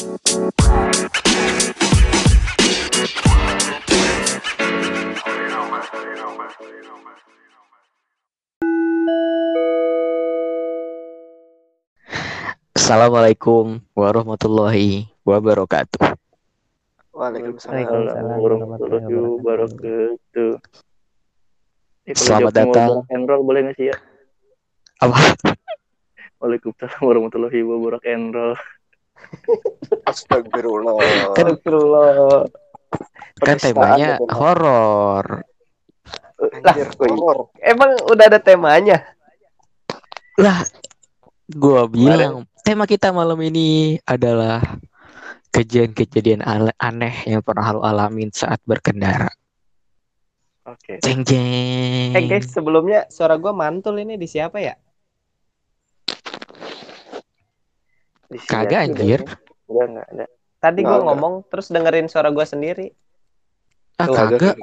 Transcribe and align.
Assalamualaikum 0.00 0.24
warahmatullahi 13.92 15.04
wabarakatuh. 15.20 16.16
Waalaikumsalam 17.12 18.40
warahmatullahi 18.40 19.04
wabarakatuh. 19.04 20.52
Kalau 22.08 22.16
Selamat 22.16 22.52
datang. 22.56 23.04
rock 23.04 23.12
and 23.12 23.28
roll 23.28 23.44
boleh 23.44 23.68
nggak 23.68 23.76
sih 23.76 23.92
ya? 23.92 24.00
Apa? 25.04 25.36
Waalaikumsalam 26.40 27.04
warahmatullahi 27.04 27.60
wabarakatuh. 27.60 28.79
Astagfirullah. 30.06 30.94
Kan, 31.34 31.54
Astagfirullah. 31.54 32.46
kan 33.40 33.56
temanya 33.56 34.18
ya, 34.20 34.26
horor. 34.34 35.26
Anjir, 36.40 36.88
horor. 36.96 37.52
Emang 37.60 37.96
udah 38.08 38.24
ada 38.26 38.40
temanya? 38.40 39.04
Lah, 40.40 40.64
gua 41.52 41.84
bilang 41.84 42.48
tema 42.64 42.88
kita 42.88 43.12
malam 43.12 43.36
ini 43.44 44.00
adalah 44.08 44.60
kejadian-kejadian 45.50 46.46
aneh 46.78 47.14
yang 47.26 47.42
pernah 47.42 47.74
lo 47.74 47.82
alamin 47.82 48.30
saat 48.30 48.62
berkendara. 48.62 49.28
Oke. 50.64 51.02
Jeng 51.02 51.26
jeng. 51.26 52.14
Eh 52.14 52.24
guys, 52.30 52.46
sebelumnya 52.54 53.10
suara 53.10 53.34
gua 53.34 53.50
mantul 53.50 53.98
ini 53.98 54.14
di 54.14 54.30
siapa 54.30 54.62
ya? 54.62 54.78
Di 54.78 54.86
sini 58.06 58.19
Kagak 58.46 58.70
aja 58.70 58.76
anjir. 58.86 59.20
udah. 59.20 59.36
Udah 59.66 59.84
nggak 59.90 60.06
ada. 60.12 60.26
Tadi 60.60 60.80
ada. 60.84 61.02
ngomong 61.02 61.34
terus 61.48 61.66
dengerin 61.68 62.06
suara 62.06 62.30
gua 62.30 62.44
sendiri. 62.44 62.92
Ah 63.96 64.06
Tuh, 64.06 64.14
kagak. 64.14 64.56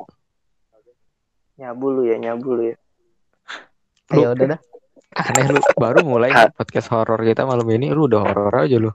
Nyabu 1.57 1.87
lu 1.89 2.01
ya, 2.05 2.15
nyabu 2.15 2.49
lu 2.53 2.63
ya. 2.69 2.77
Lu- 4.13 4.23
Ayo 4.23 4.31
udah 4.31 4.45
dah. 4.55 4.59
Aneh 5.17 5.49
lu 5.49 5.59
baru 5.73 6.05
mulai 6.05 6.29
podcast 6.53 6.93
horor 6.93 7.17
kita 7.25 7.43
malam 7.43 7.65
ini 7.67 7.89
lu 7.89 8.05
udah 8.05 8.21
horor 8.21 8.53
aja 8.53 8.77
lu. 8.77 8.93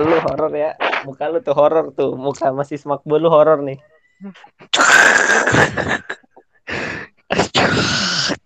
Lu 0.00 0.16
horor 0.18 0.50
ya. 0.52 0.72
Muka 1.04 1.28
lu 1.28 1.38
tuh 1.38 1.52
horor 1.52 1.92
tuh. 1.92 2.16
Muka 2.16 2.48
masih 2.50 2.80
semak 2.80 3.04
bulu 3.04 3.28
horor 3.28 3.60
nih. 3.60 3.76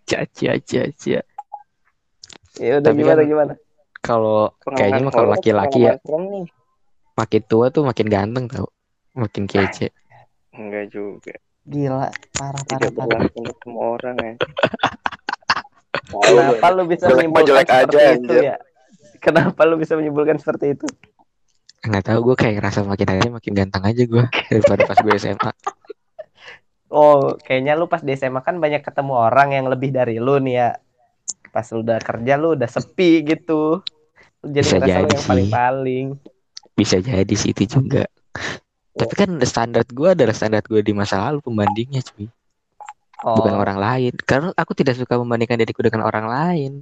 Caca 0.06 0.52
caca. 0.62 1.18
Ya 2.56 2.72
udah 2.80 2.88
Tapi 2.88 2.98
gimana 2.98 3.20
kan- 3.22 3.28
gimana? 3.28 3.52
Kalau 4.06 4.54
kayaknya 4.62 5.02
mah 5.02 5.12
kalau 5.12 5.28
laki-laki 5.34 5.90
ya 5.90 5.98
makin 7.16 7.42
tua 7.48 7.74
tuh 7.74 7.82
makin 7.82 8.06
ganteng 8.06 8.46
tau. 8.46 8.70
Makin 9.16 9.50
kece. 9.50 9.90
Enggak 10.56 10.94
juga. 10.94 11.34
Gila, 11.66 12.06
parah 12.38 12.62
parah 12.62 12.62
Tidak 12.62 12.92
parah. 12.94 13.26
semua 13.58 13.84
orang 13.98 14.16
ya. 14.22 14.34
Kenapa 16.06 16.66
lu 16.70 16.82
bisa 16.86 17.10
Jelek 17.10 17.26
seperti 17.26 17.74
aja, 17.74 17.82
itu 17.82 17.98
anjir. 18.30 18.42
ya? 18.46 18.56
Kenapa 19.18 19.60
lu 19.66 19.74
bisa 19.74 19.98
menyimpulkan 19.98 20.38
seperti 20.38 20.78
itu? 20.78 20.86
Nggak 21.82 22.04
tahu 22.06 22.18
gue 22.32 22.36
kayak 22.38 22.54
ngerasa 22.62 22.86
makin 22.86 23.06
hari 23.10 23.28
makin 23.30 23.52
ganteng 23.58 23.82
aja 23.82 24.02
gue 24.06 24.24
daripada 24.52 24.82
pas 24.86 24.98
gue 25.02 25.14
SMA. 25.18 25.50
Oh, 26.86 27.34
kayaknya 27.42 27.74
lu 27.74 27.90
pas 27.90 28.06
di 28.06 28.14
SMA 28.14 28.38
kan 28.46 28.62
banyak 28.62 28.86
ketemu 28.86 29.18
orang 29.18 29.58
yang 29.58 29.66
lebih 29.66 29.90
dari 29.90 30.22
lu 30.22 30.38
nih 30.38 30.54
ya. 30.54 30.70
Pas 31.50 31.66
lu 31.74 31.82
udah 31.82 31.98
kerja 31.98 32.38
lu 32.38 32.54
udah 32.54 32.70
sepi 32.70 33.26
gitu. 33.26 33.82
Jadi 34.46 34.62
Bisa 34.62 34.78
jadi 34.78 35.06
yang 35.10 35.10
sih. 35.18 35.28
paling-paling. 35.28 36.06
Bisa 36.76 36.96
jadi 37.02 37.34
sih 37.34 37.50
itu 37.50 37.64
juga. 37.66 38.06
Tapi 38.96 39.12
kan 39.12 39.30
standar 39.44 39.84
gue 39.84 40.08
adalah 40.16 40.32
standar 40.32 40.64
gue 40.64 40.80
di 40.80 40.96
masa 40.96 41.20
lalu 41.20 41.44
pembandingnya 41.44 42.00
cuy. 42.00 42.30
Oh. 43.24 43.36
Bukan 43.40 43.54
orang 43.56 43.78
lain. 43.80 44.12
Karena 44.24 44.52
aku 44.56 44.72
tidak 44.72 44.96
suka 44.96 45.16
membandingkan 45.20 45.60
diriku 45.60 45.84
dengan 45.84 46.04
orang 46.08 46.26
lain. 46.28 46.72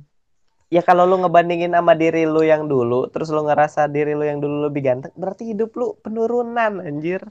Ya 0.72 0.82
kalau 0.82 1.06
lu 1.06 1.22
ngebandingin 1.22 1.70
sama 1.70 1.94
diri 1.94 2.26
lu 2.26 2.42
yang 2.42 2.66
dulu, 2.66 3.06
terus 3.06 3.30
lu 3.30 3.47
ngerasa 3.47 3.86
diri 3.86 4.16
lu 4.16 4.26
yang 4.26 4.42
dulu 4.42 4.66
lebih 4.66 4.82
ganteng, 4.82 5.14
berarti 5.14 5.54
hidup 5.54 5.70
lu 5.78 5.94
penurunan 6.02 6.82
anjir. 6.82 7.22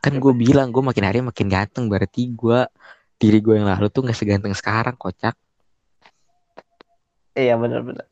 Kan 0.00 0.16
gue 0.16 0.32
bilang 0.32 0.72
gue 0.72 0.80
makin 0.80 1.04
hari 1.04 1.20
makin 1.20 1.52
ganteng. 1.52 1.90
Berarti 1.92 2.32
gue 2.32 2.64
diri 3.20 3.38
gue 3.44 3.60
yang 3.60 3.68
lalu 3.68 3.92
tuh 3.92 4.08
nggak 4.08 4.16
seganteng 4.16 4.54
sekarang 4.56 4.96
kocak. 4.96 5.36
Iya 7.36 7.60
benar-benar. 7.60 8.08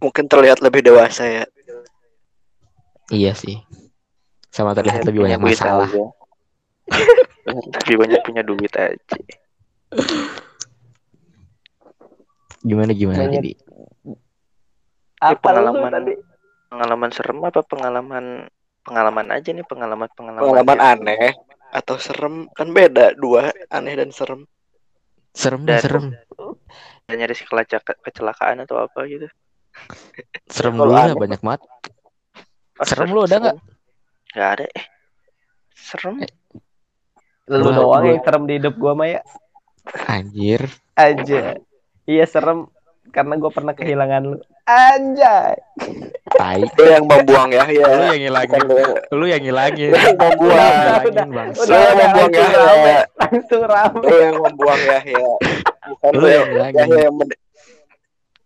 Mungkin 0.00 0.24
terlihat 0.26 0.58
lebih 0.60 0.80
dewasa 0.80 1.24
ya. 1.24 1.44
Iya 3.10 3.32
sih. 3.34 3.60
Sama 4.48 4.72
terlihat 4.72 5.04
lebih 5.04 5.28
banyak 5.28 5.38
masalah. 5.38 5.86
aja. 5.86 6.06
lebih 7.84 7.96
banyak 8.00 8.20
punya 8.24 8.42
duit 8.42 8.72
aja. 8.72 9.16
Gimana 12.60 12.92
gimana 12.92 13.24
Banyak- 13.24 13.34
jadi? 13.36 13.52
Apa 15.20 15.36
lu 15.36 15.40
pengalaman- 15.72 15.92
tadi? 15.92 16.12
Pengalaman 16.70 17.10
serem 17.10 17.38
apa 17.42 17.60
pengalaman 17.60 18.24
pengalaman 18.80 19.26
aja 19.34 19.50
nih 19.50 19.66
pengalaman 19.66 20.08
pengalaman. 20.14 20.42
Pengalaman 20.44 20.78
aneh 20.78 21.34
atau 21.70 21.96
serem 21.98 22.46
kan 22.50 22.70
beda 22.70 23.14
dua 23.14 23.50
aneh 23.68 23.94
dan 23.94 24.10
serem. 24.10 24.46
Serem 25.34 25.66
dah 25.66 25.78
Dan- 25.78 25.82
serem. 25.82 26.04
Dan 27.04 27.16
nyaris 27.18 27.42
kelacak- 27.42 27.98
kecelakaan 28.00 28.62
atau 28.62 28.78
apa 28.78 29.02
gitu. 29.04 29.26
Serem 30.46 30.74
lah 30.78 31.08
aneh- 31.08 31.16
banyak 31.16 31.40
banget. 31.40 31.62
Serem 32.82 33.08
ser- 33.08 33.14
lu 33.14 33.20
ada 33.24 33.36
nggak? 33.38 33.56
Nggak 34.30 34.50
ada. 34.56 34.64
Eh. 34.66 34.84
Serem. 35.74 36.14
Lu 37.50 37.66
Wah, 37.66 37.74
doang 37.74 38.04
yang 38.06 38.20
serem 38.22 38.42
di 38.46 38.54
hidup 38.58 38.74
gua 38.78 38.94
Maya. 38.94 39.20
Anjir. 40.06 40.70
Aja. 40.94 41.58
Iya 42.04 42.24
serem 42.26 42.70
karena 43.10 43.34
gua 43.34 43.50
pernah 43.50 43.74
kehilangan 43.74 44.22
lu. 44.22 44.38
Anjay. 44.64 45.58
Tai. 46.30 46.62
Lu 46.62 46.84
yang 46.86 47.04
membuang 47.10 47.50
ya, 47.50 47.66
ya. 47.66 47.86
Lu 47.90 48.04
yang 48.14 48.20
ngilangin. 48.22 48.60
Lu. 48.62 48.76
Lu 49.18 49.24
yang 49.26 49.42
ngilangin. 49.42 49.90
Lu 49.90 49.98
yang 49.98 50.14
membuang. 50.14 50.54
udah, 50.54 51.02
udah. 51.02 51.24
Lu 51.58 51.74
yang 51.74 51.96
membuang 51.98 52.30
ya, 52.30 52.38
langsung 52.38 52.54
rame. 52.54 52.86
ya. 52.86 53.00
Langsung 53.18 53.62
rame. 53.66 53.98
Lu 54.06 54.14
yang 54.14 54.36
membuang 54.38 54.80
ya, 54.86 54.98
ya. 55.02 55.26
Bukan 55.90 56.10
Lu 56.14 56.18
lu 56.22 56.26
yang 56.30 56.38
ya, 56.38 56.46
ngilangin. 56.46 56.86
ya, 56.86 56.98
yang 57.02 57.16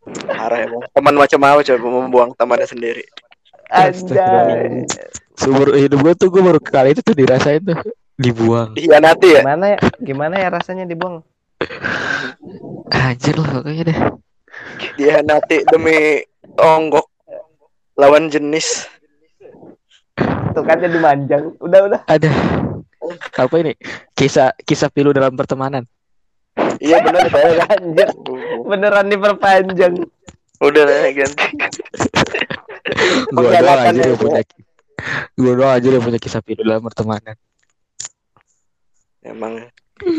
Parah 0.04 0.58
emang. 0.68 0.82
Teman 0.92 1.14
macam 1.16 1.40
apa 1.48 1.60
coba 1.64 1.86
membuang 1.88 2.30
temannya 2.36 2.68
sendiri. 2.68 3.04
Anjay. 3.72 4.84
Seumur 5.34 5.74
hidup 5.74 5.98
gue 6.04 6.14
tuh 6.14 6.28
gue 6.30 6.42
baru 6.44 6.60
kali 6.60 6.94
itu 6.94 7.02
tuh 7.02 7.16
dirasain 7.16 7.64
tuh 7.64 7.78
dibuang. 8.20 8.76
Dikhianati 8.76 9.28
ya. 9.34 9.42
Gimana 9.42 9.66
ya? 9.74 9.78
Gimana 9.98 10.34
ya 10.38 10.48
rasanya 10.52 10.84
dibuang? 10.86 11.24
Anjir 12.92 13.34
lah 13.40 13.50
pokoknya 13.60 13.82
deh. 13.90 13.98
Dikhianati 14.78 15.56
demi 15.66 16.22
tonggok 16.54 17.08
lawan 17.98 18.30
jenis. 18.30 18.86
Tuh 20.54 20.62
kan 20.62 20.78
jadi 20.78 20.98
manjang. 21.02 21.50
Udah, 21.58 21.80
udah. 21.90 22.00
Ada 22.06 22.30
apa 23.36 23.54
ini? 23.60 23.76
Kisah 24.16 24.54
kisah 24.64 24.88
pilu 24.88 25.12
dalam 25.12 25.34
pertemanan. 25.36 25.84
Iya 26.78 26.96
benar 27.02 27.26
saya. 27.30 27.64
Anjir. 27.74 28.08
Beneran 28.64 29.06
diperpanjang. 29.10 29.94
Udah 30.62 30.82
lah 30.86 31.10
ganti. 31.10 31.46
Gue 33.32 33.48
doang 33.48 33.80
aja 33.80 33.90
ya, 33.90 34.04
yang 34.06 34.20
punya 34.20 34.42
gue 35.34 35.52
doang 35.56 35.72
aja 35.74 35.88
yang 35.88 36.04
punya 36.04 36.20
kisah 36.20 36.40
pilu 36.44 36.62
dalam 36.62 36.84
pertemanan. 36.84 37.36
Emang 39.24 39.68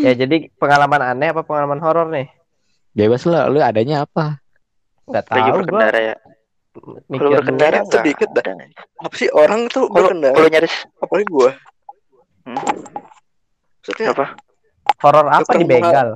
Ya 0.01 0.15
jadi 0.15 0.49
pengalaman 0.55 1.03
aneh 1.03 1.29
apa 1.29 1.43
pengalaman 1.43 1.77
horor 1.83 2.07
nih? 2.09 2.31
Bebas 2.95 3.27
lah, 3.27 3.51
lu 3.51 3.59
adanya 3.59 4.07
apa? 4.07 4.39
Nggak 5.05 5.23
Lagi 5.29 5.35
tahu 5.35 5.45
gua. 5.45 5.57
berkendara 5.61 5.99
ya. 5.99 6.15
Mikir 7.07 7.19
Kalau 7.19 7.31
berkendara 7.39 7.77
nggak 7.83 7.91
sedikit 7.91 8.29
dah. 8.35 8.43
apa 9.03 9.15
sih 9.15 9.29
orang 9.31 9.67
tuh 9.71 9.87
Kalau 9.87 10.11
berkendara 10.11 10.35
kalau 10.35 10.49
nyaris 10.49 10.75
apalagi 10.99 11.27
gua. 11.29 11.51
Hmm? 12.47 12.59
Maksudnya 13.79 14.07
apa? 14.15 14.25
Horor 15.03 15.27
apa 15.27 15.51
di 15.53 15.65
pernah. 15.65 15.81
begal? 15.81 16.07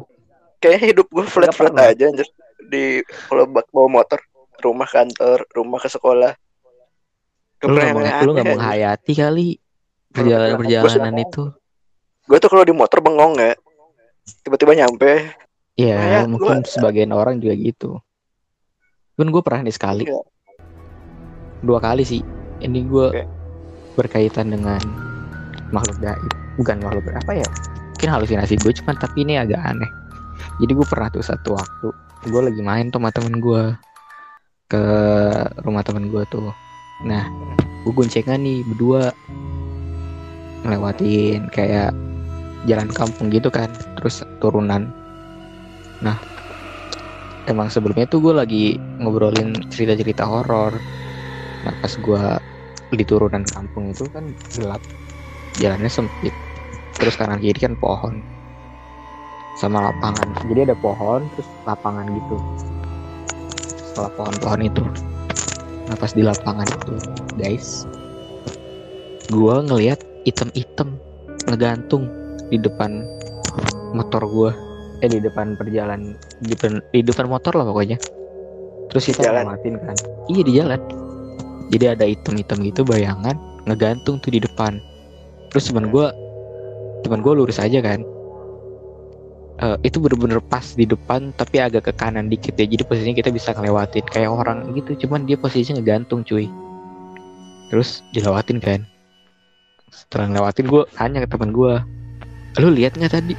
Kayaknya 0.60 0.94
hidup 0.94 1.08
gua 1.08 1.26
flat 1.26 1.52
flat 1.52 1.74
aja 1.76 2.04
anjir. 2.06 2.28
Di 2.62 3.02
kalau 3.26 3.48
bak 3.48 3.68
bawa 3.70 4.04
motor 4.04 4.20
rumah 4.60 4.86
kantor 4.86 5.48
rumah 5.50 5.80
ke 5.80 5.88
sekolah 5.88 6.36
Lu 7.60 7.72
nggak 7.72 7.92
meng- 7.92 8.24
lu 8.24 8.32
nggak 8.32 8.50
menghayati 8.50 9.14
kali 9.14 9.48
perjalanan 10.10 10.60
perjalanan 10.60 11.12
Gua- 11.14 11.26
itu. 11.26 11.44
gue 12.24 12.38
tuh 12.38 12.50
kalau 12.50 12.62
di 12.62 12.72
motor 12.72 13.00
bengong 13.00 13.36
nggak 13.36 13.56
tiba-tiba 14.44 14.74
nyampe 14.78 15.34
Iya, 15.74 15.96
Kayak 15.96 16.28
mungkin 16.28 16.58
sebagian 16.64 17.12
orang 17.12 17.40
juga 17.40 17.56
gitu. 17.56 18.04
Kan 19.16 19.32
gue 19.32 19.40
pernah 19.40 19.64
nih 19.64 19.72
sekali, 19.72 20.04
Iya. 20.04 20.20
dua 21.64 21.80
kali 21.80 22.04
sih. 22.04 22.20
Ini 22.60 22.80
gue 22.84 23.06
Oke. 23.10 23.24
berkaitan 23.96 24.52
dengan 24.52 24.80
makhluk 25.72 26.04
gaib, 26.04 26.32
bukan 26.60 26.84
makhluk 26.84 27.08
apa 27.16 27.32
ya? 27.34 27.48
Mungkin 27.96 28.10
halusinasi 28.12 28.60
gue, 28.60 28.76
cuman 28.76 28.96
tapi 28.96 29.24
ini 29.24 29.40
agak 29.40 29.60
aneh. 29.62 29.88
Jadi 30.60 30.72
gue 30.76 30.88
pernah 30.88 31.08
tuh 31.08 31.24
satu 31.24 31.56
waktu, 31.56 31.88
gue 32.28 32.42
lagi 32.44 32.62
main 32.64 32.92
tuh 32.92 33.00
sama 33.00 33.10
temen 33.16 33.40
gue 33.40 33.64
ke 34.70 34.84
rumah 35.64 35.82
temen 35.82 36.12
gue 36.12 36.24
tuh. 36.28 36.52
Nah, 37.08 37.24
gue 37.88 37.94
goncengan 37.96 38.44
nih 38.44 38.62
berdua 38.68 39.16
ngelewatin 40.68 41.48
kayak 41.50 41.96
jalan 42.68 42.92
kampung 42.92 43.32
gitu 43.32 43.48
kan, 43.48 43.72
terus 43.96 44.22
turunan. 44.44 44.92
Nah, 46.04 46.20
emang 47.48 47.72
sebelumnya 47.72 48.04
tuh 48.06 48.20
gue 48.20 48.34
lagi 48.36 48.66
ngobrolin 49.00 49.56
cerita-cerita 49.72 50.28
horor. 50.28 50.76
Nah, 51.64 51.74
pas 51.80 51.94
gue 51.96 52.24
di 53.00 53.06
turunan 53.08 53.46
kampung 53.48 53.96
itu 53.96 54.04
kan 54.12 54.28
gelap, 54.60 54.84
jalannya 55.56 55.88
sempit, 55.88 56.34
terus 56.98 57.16
kanan 57.16 57.40
kiri 57.40 57.58
kan 57.64 57.78
pohon 57.80 58.20
sama 59.60 59.92
lapangan. 59.92 60.28
Jadi 60.48 60.72
ada 60.72 60.76
pohon, 60.80 61.28
terus 61.36 61.48
lapangan 61.68 62.08
gitu. 62.08 62.36
Setelah 63.92 64.12
pohon-pohon 64.16 64.62
itu, 64.64 64.84
nah 65.92 65.96
pas 66.00 66.12
di 66.16 66.24
lapangan 66.24 66.64
itu, 66.64 66.96
guys, 67.36 67.84
gue 69.28 69.56
ngelihat 69.68 70.00
item-item 70.24 70.96
ngegantung 71.52 72.08
di 72.48 72.58
depan 72.58 73.04
motor 73.92 74.24
gua. 74.26 74.52
Eh 75.00 75.08
di 75.08 75.24
depan 75.24 75.56
perjalanan 75.56 76.16
di 76.44 76.52
depan, 76.52 76.84
di 76.92 77.00
depan 77.04 77.26
motor 77.32 77.56
lah 77.56 77.64
pokoknya. 77.68 77.96
Terus 78.92 79.04
kita 79.16 79.32
jalan? 79.32 79.48
ngamatin 79.48 79.76
kan. 79.80 79.98
Iya 80.28 80.42
di 80.44 80.54
jalan. 80.60 80.82
Jadi 81.70 81.86
ada 81.88 82.04
item-item 82.04 82.58
gitu 82.68 82.82
bayangan 82.84 83.36
ngegantung 83.64 84.20
tuh 84.20 84.32
di 84.34 84.44
depan. 84.44 84.76
Terus 85.56 85.72
teman 85.72 85.88
gua 85.88 86.12
teman 87.08 87.24
gua 87.24 87.40
lurus 87.40 87.64
aja 87.64 87.80
kan 87.80 88.04
Eh, 89.60 89.78
itu 89.84 90.00
bener-bener 90.00 90.40
pas 90.40 90.64
di 90.64 90.88
depan 90.88 91.36
tapi 91.36 91.60
agak 91.60 91.92
ke 91.92 91.94
kanan 92.00 92.32
dikit 92.32 92.56
ya. 92.56 92.64
Jadi 92.64 92.80
posisinya 92.88 93.16
kita 93.20 93.30
bisa 93.36 93.52
ngelewatin 93.52 94.08
kayak 94.08 94.32
orang 94.32 94.72
gitu. 94.72 95.04
Cuman 95.04 95.28
dia 95.28 95.36
posisinya 95.36 95.84
ngegantung 95.84 96.24
cuy. 96.24 96.48
Terus 97.68 98.00
dilewatin 98.16 98.64
kan. 98.64 98.88
Setelah 99.92 100.32
ngelewatin 100.32 100.66
gue 100.72 100.84
tanya 100.96 101.20
ke 101.26 101.28
teman 101.28 101.52
gue 101.52 101.74
lu 102.64 102.70
lihat 102.72 102.96
nggak 102.96 103.12
tadi? 103.12 103.36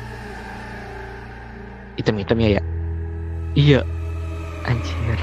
Item-itemnya 1.96 2.61
ya 2.61 2.62
iya. 3.56 3.81
Anjir. 4.69 5.16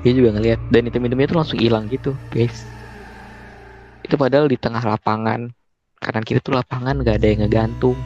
Dia 0.00 0.12
juga 0.16 0.40
ngelihat 0.40 0.60
dan 0.72 0.88
item-itemnya 0.88 1.26
itu 1.28 1.36
langsung 1.36 1.60
hilang 1.60 1.84
gitu 1.92 2.16
guys. 2.32 2.64
Itu 4.00 4.16
padahal 4.16 4.48
di 4.48 4.56
tengah 4.56 4.80
lapangan. 4.80 5.52
Kanan 6.00 6.24
kiri 6.24 6.40
tuh 6.40 6.56
lapangan 6.56 7.00
gak 7.04 7.20
ada 7.20 7.26
yang 7.28 7.40
ngegantung 7.44 7.96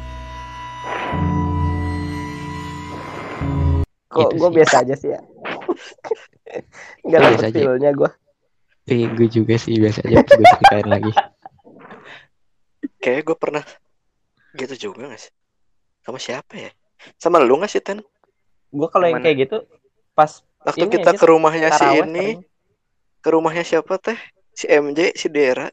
Kok 4.10 4.18
Gitu 4.18 4.34
gue 4.36 4.48
sih. 4.50 4.56
biasa 4.58 4.74
aja 4.82 4.94
sih 4.98 5.10
ya. 5.14 5.20
Enggak 7.06 7.20
Biasa 7.22 7.42
dapet 7.46 7.52
feel-nya 7.54 7.90
gue. 7.94 8.10
eh 8.90 9.06
gue 9.06 9.28
juga 9.30 9.54
sih 9.54 9.78
biasa 9.78 10.02
aja 10.02 10.18
gue 10.18 10.46
ceritain 10.50 10.88
lagi 10.90 11.10
Kayaknya 12.98 13.22
gue 13.22 13.36
pernah 13.38 13.64
gitu 14.56 14.74
juga 14.90 15.14
gak 15.14 15.20
sih? 15.20 15.32
Sama 16.02 16.18
siapa 16.18 16.54
ya? 16.58 16.70
Sama 17.16 17.38
lu 17.38 17.54
gak 17.60 17.70
sih, 17.70 17.78
Ten? 17.78 18.02
Gue 18.74 18.88
kalau 18.90 19.06
yang 19.06 19.22
kayak 19.22 19.46
gitu 19.48 19.56
pas 20.12 20.42
Waktu 20.60 20.84
Ini 20.84 20.92
kita 21.00 21.10
ke 21.16 21.24
rumahnya 21.24 21.68
si 21.72 21.86
ini, 21.88 22.36
ke 23.24 23.28
rumahnya 23.32 23.64
siapa 23.64 23.96
teh? 23.96 24.18
Si 24.52 24.68
MJ, 24.68 25.16
si 25.16 25.32
Dera. 25.32 25.72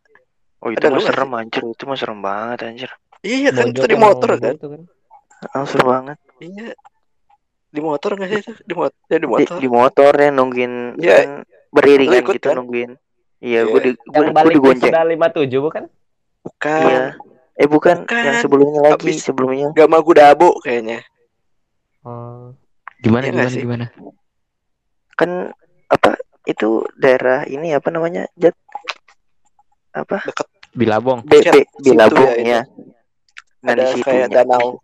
Oh 0.64 0.72
itu 0.72 0.80
mah 0.88 1.04
serem 1.04 1.32
anjir, 1.36 1.60
itu 1.68 1.84
mah 1.84 1.98
serem 2.00 2.20
banget 2.24 2.60
anjir. 2.64 2.90
Iya 3.20 3.52
kan, 3.52 3.76
itu 3.76 3.84
di 3.84 3.98
motor 4.00 4.40
kan? 4.40 4.56
itu 4.56 4.68
kan. 4.72 4.82
Ah, 5.52 5.68
seru 5.68 5.92
banget. 5.92 6.18
Iya. 6.40 6.72
Di 7.78 7.82
motor 7.84 8.10
gak 8.16 8.28
sih 8.28 8.40
itu? 8.42 8.52
Di 8.60 8.74
motor. 8.74 8.98
Ya 9.06 9.16
di 9.16 9.22
Di, 9.22 9.28
motor. 9.30 9.56
di 9.62 9.68
motor 9.70 10.12
ya 10.14 10.30
nungguin 10.34 10.74
Iya. 10.98 11.16
kan 11.16 11.30
beriringan 11.70 12.22
ikut, 12.26 12.34
gitu 12.34 12.48
kan? 12.50 12.56
nungguin. 12.58 12.92
Iya, 13.38 13.60
gue 13.64 13.80
di 13.80 13.92
gue, 13.94 14.10
Yang 14.10 14.26
gue 14.26 14.34
balik 14.34 14.54
digonceng. 14.58 14.90
sudah 14.90 15.04
57 15.06 15.60
bukan? 15.62 15.84
Bukan. 16.42 16.82
Iya. 16.84 17.04
Eh 17.54 17.68
bukan, 17.68 17.96
Bukan. 18.02 18.24
yang 18.24 18.38
sebelumnya 18.40 18.80
lagi, 18.84 18.94
Habis- 19.14 19.22
sebelumnya. 19.24 19.68
Gama 19.72 19.98
Gudabo 20.00 20.58
kayaknya. 20.60 21.06
Oh. 22.02 22.58
gimana 22.98 23.24
nggak 23.24 23.30
gimana 23.30 23.50
sih? 23.52 23.62
gimana 23.62 23.86
Kan 25.14 25.54
apa 25.86 26.18
itu 26.44 26.82
daerah 26.96 27.46
ini 27.46 27.70
apa 27.70 27.90
namanya? 27.90 28.26
Jat 28.34 28.58
apa? 29.92 30.18
bilabong 30.72 31.22
B, 31.22 31.42
B, 31.44 31.62
Bilabong 31.80 32.22
ya 32.24 32.34
itu. 32.34 32.48
ya. 32.48 32.62
Nah, 33.60 33.72
Ada 33.72 33.84
di 33.92 34.02
kayak 34.02 34.28
danau. 34.32 34.78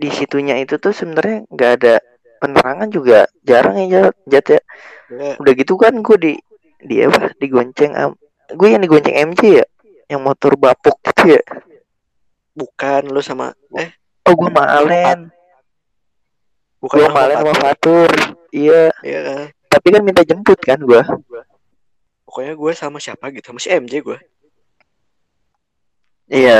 Di 0.00 0.08
situnya 0.08 0.56
itu 0.56 0.80
tuh 0.80 0.96
sebenarnya 0.96 1.44
nggak 1.52 1.70
ada 1.76 1.94
penerangan 2.40 2.88
juga 2.88 3.28
jarang 3.44 3.76
ya 3.76 4.08
Jat, 4.08 4.14
Jat 4.24 4.46
ya. 4.48 4.60
Ya, 5.12 5.32
Udah 5.36 5.52
gitu 5.52 5.76
kan 5.76 5.92
gue 6.00 6.16
di 6.16 6.32
di 6.80 7.04
apa? 7.04 7.36
Digonceng 7.36 7.92
am, 7.92 8.16
gue 8.56 8.68
yang 8.72 8.80
digonceng 8.80 9.12
MJ 9.12 9.60
ya, 9.60 9.66
yang 10.08 10.24
motor 10.24 10.56
bapuk 10.56 10.96
gitu 11.04 11.36
ya. 11.36 11.42
bukan 12.50 13.12
lu 13.12 13.20
sama 13.20 13.52
eh 13.76 13.92
Oh 14.24 14.36
gue 14.36 14.48
sama 14.52 14.64
Alen, 14.68 15.28
bukan 16.80 16.96
gue 16.96 17.04
lu 17.04 17.08
sama 17.12 17.20
Alen 17.28 17.36
sama 17.36 17.52
Fatur. 17.52 18.08
Fatur. 18.08 18.10
Iya, 18.50 18.82
Iya 19.04 19.18
kan. 19.22 19.38
tapi 19.68 19.86
kan 19.92 20.02
minta 20.02 20.22
jemput 20.24 20.58
kan 20.64 20.78
gue. 20.80 21.02
Pokoknya 22.24 22.54
gue 22.54 22.72
sama 22.78 22.98
siapa 23.02 23.28
gitu, 23.34 23.50
sama 23.50 23.58
si 23.58 23.68
MJ 23.70 24.00
gue. 24.00 24.18
Iya, 26.30 26.58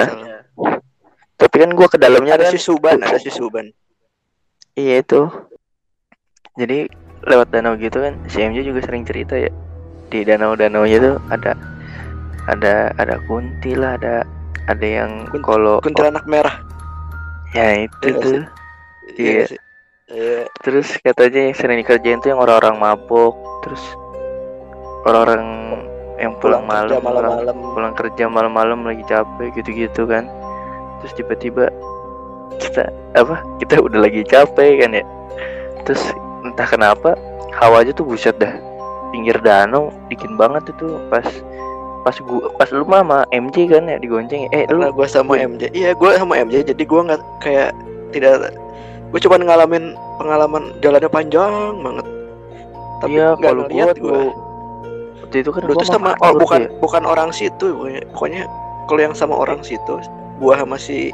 tapi 1.50 1.66
kan 1.66 1.74
gue 1.74 1.88
ke 1.90 1.98
dalamnya 1.98 2.38
Ada 2.38 2.46
kan. 2.46 2.52
si 2.54 2.58
Suban, 2.62 3.02
ada 3.02 3.18
si 3.18 3.26
Suban. 3.26 3.74
Iya 4.78 5.02
itu. 5.02 5.26
Jadi 6.54 6.86
lewat 7.26 7.50
danau 7.50 7.74
gitu 7.74 7.98
kan, 7.98 8.14
si 8.30 8.38
MJ 8.38 8.62
juga 8.62 8.86
sering 8.86 9.02
cerita 9.02 9.34
ya. 9.34 9.50
Di 10.14 10.22
danau-danau 10.22 10.86
tuh 10.86 11.18
ada 11.26 11.58
ada 12.46 12.94
ada 12.94 13.18
kunti 13.26 13.74
lah, 13.74 13.98
ada 13.98 14.22
ada 14.70 14.86
yang 14.86 15.26
Kun- 15.26 15.42
kalau 15.42 15.82
Kuntilanak 15.82 16.22
merah. 16.30 16.54
ya 17.50 17.82
itu 17.82 17.98
Iya 18.06 18.14
tuh. 18.22 18.32
Iya. 19.18 19.44
Iya. 20.06 20.40
Terus 20.62 20.86
katanya 21.02 21.50
yang 21.50 21.56
sering 21.58 21.82
dikerjain 21.82 22.22
tuh 22.22 22.30
yang 22.30 22.38
orang-orang 22.38 22.78
mabok, 22.78 23.34
terus 23.66 23.82
orang-orang 25.02 25.42
yang 26.14 26.32
pulang, 26.38 26.62
kerja 26.62 27.02
malam, 27.02 27.02
malam-malam. 27.02 27.54
pulang 27.74 27.94
kerja 27.98 28.24
malam-malam 28.30 28.78
lagi 28.86 29.02
capek 29.10 29.50
gitu-gitu 29.58 30.06
kan. 30.06 30.30
Terus 31.00 31.12
tiba-tiba 31.16 31.64
kita 32.60 32.88
apa? 33.16 33.40
Kita 33.58 33.80
udah 33.80 34.04
lagi 34.04 34.22
capek 34.28 34.84
kan 34.84 34.90
ya. 34.96 35.04
Terus 35.88 36.02
entah 36.44 36.68
kenapa 36.68 37.16
hawa 37.56 37.82
aja 37.84 37.92
tuh 37.96 38.04
buset 38.06 38.36
dah. 38.36 38.52
Pinggir 39.10 39.36
danau 39.42 39.90
dingin 40.06 40.38
banget 40.38 40.70
itu 40.70 40.86
pas 41.10 41.26
pas 42.00 42.16
gua 42.24 42.48
pas 42.56 42.68
lu 42.72 42.86
mah 42.88 43.04
sama 43.04 43.18
MJ 43.34 43.68
kan 43.68 43.90
ya 43.90 43.96
digonceng. 43.98 44.46
Eh 44.54 44.64
lu 44.70 44.86
gue 44.86 45.06
sama 45.08 45.36
MJ. 45.36 45.72
Iya, 45.74 45.92
gue 45.96 46.10
sama 46.16 46.38
MJ. 46.38 46.62
Jadi 46.68 46.82
gue 46.86 47.00
nggak 47.00 47.20
kayak 47.42 47.74
tidak. 48.14 48.54
Gue 49.10 49.18
cuma 49.18 49.42
ngalamin 49.42 49.98
pengalaman 50.22 50.70
jalannya 50.84 51.10
panjang 51.10 51.52
banget. 51.82 52.06
Tapi 53.00 53.16
iya 53.16 53.34
nggak 53.34 53.52
kalau 53.52 53.62
gua 53.64 53.68
ngeliat 53.72 53.96
tuh 53.96 54.04
gue. 54.04 54.22
waktu 55.24 55.36
itu 55.46 55.50
kan 55.54 55.62
Lu 55.64 55.72
gua 55.72 55.82
tuh 55.82 55.88
sama 55.88 56.10
oh 56.20 56.32
bukan 56.36 56.60
ya. 56.66 56.70
bukan 56.78 57.02
orang 57.08 57.30
situ 57.32 57.66
pokoknya. 57.74 58.02
Pokoknya 58.14 58.42
kalau 58.86 59.00
yang 59.06 59.14
sama 59.14 59.34
orang 59.38 59.62
situ, 59.62 59.94
gua 60.40 60.56
sama 60.56 60.80
si 60.80 61.12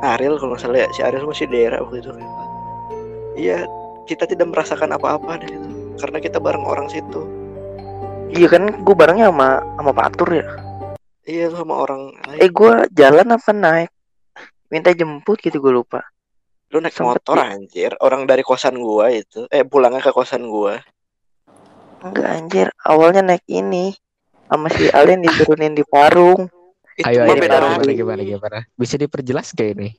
Ariel 0.00 0.38
kalau 0.38 0.54
nggak 0.54 0.62
salah 0.62 0.78
ya, 0.86 0.88
si 0.94 1.00
Ariel 1.02 1.26
sama 1.26 1.34
si 1.34 1.44
Dera 1.50 1.82
waktu 1.82 2.00
itu. 2.00 2.10
Iya, 3.36 3.66
kita 4.08 4.24
tidak 4.30 4.54
merasakan 4.54 4.94
apa-apa 4.96 5.42
deh 5.42 5.50
itu. 5.50 5.70
Karena 6.00 6.18
kita 6.22 6.38
bareng 6.40 6.64
orang 6.64 6.88
situ. 6.88 7.26
Iya 8.30 8.46
kan 8.46 8.86
gue 8.86 8.94
barengnya 8.94 9.28
sama 9.34 9.60
sama 9.76 9.92
Fatur 9.92 10.30
ya. 10.30 10.46
Iya 11.26 11.46
sama 11.52 11.82
orang 11.82 12.14
lain. 12.14 12.38
Eh 12.40 12.48
gue 12.48 12.72
jalan 12.94 13.34
apa 13.34 13.50
naik? 13.50 13.90
Minta 14.70 14.94
jemput 14.94 15.42
gitu 15.42 15.58
gue 15.58 15.74
lupa. 15.74 16.06
Lu 16.70 16.78
naik 16.78 16.94
sempet 16.94 17.18
motor 17.26 17.42
ya. 17.42 17.50
anjir. 17.50 17.90
Orang 17.98 18.30
dari 18.30 18.46
kosan 18.46 18.78
gua 18.78 19.10
itu. 19.10 19.50
Eh 19.50 19.66
pulangnya 19.66 19.98
ke 19.98 20.14
kosan 20.14 20.46
gua. 20.46 20.78
Enggak 22.00 22.28
anjir, 22.30 22.68
awalnya 22.86 23.26
naik 23.26 23.44
ini 23.50 23.92
sama 24.46 24.70
si 24.72 24.86
Alien 24.88 25.20
diturunin 25.20 25.74
di 25.74 25.82
Parung. 25.82 26.46
Itu 26.92 27.06
ayo 27.06 27.18
ayo 27.22 27.32
beda 27.32 27.46
gimana, 27.52 27.66
lagi. 27.72 27.92
gimana 27.92 27.92
gimana 27.94 28.22
gimana 28.24 28.58
bisa 28.74 28.94
diperjelas 28.96 29.52
kayak 29.52 29.72
ini 29.74 29.90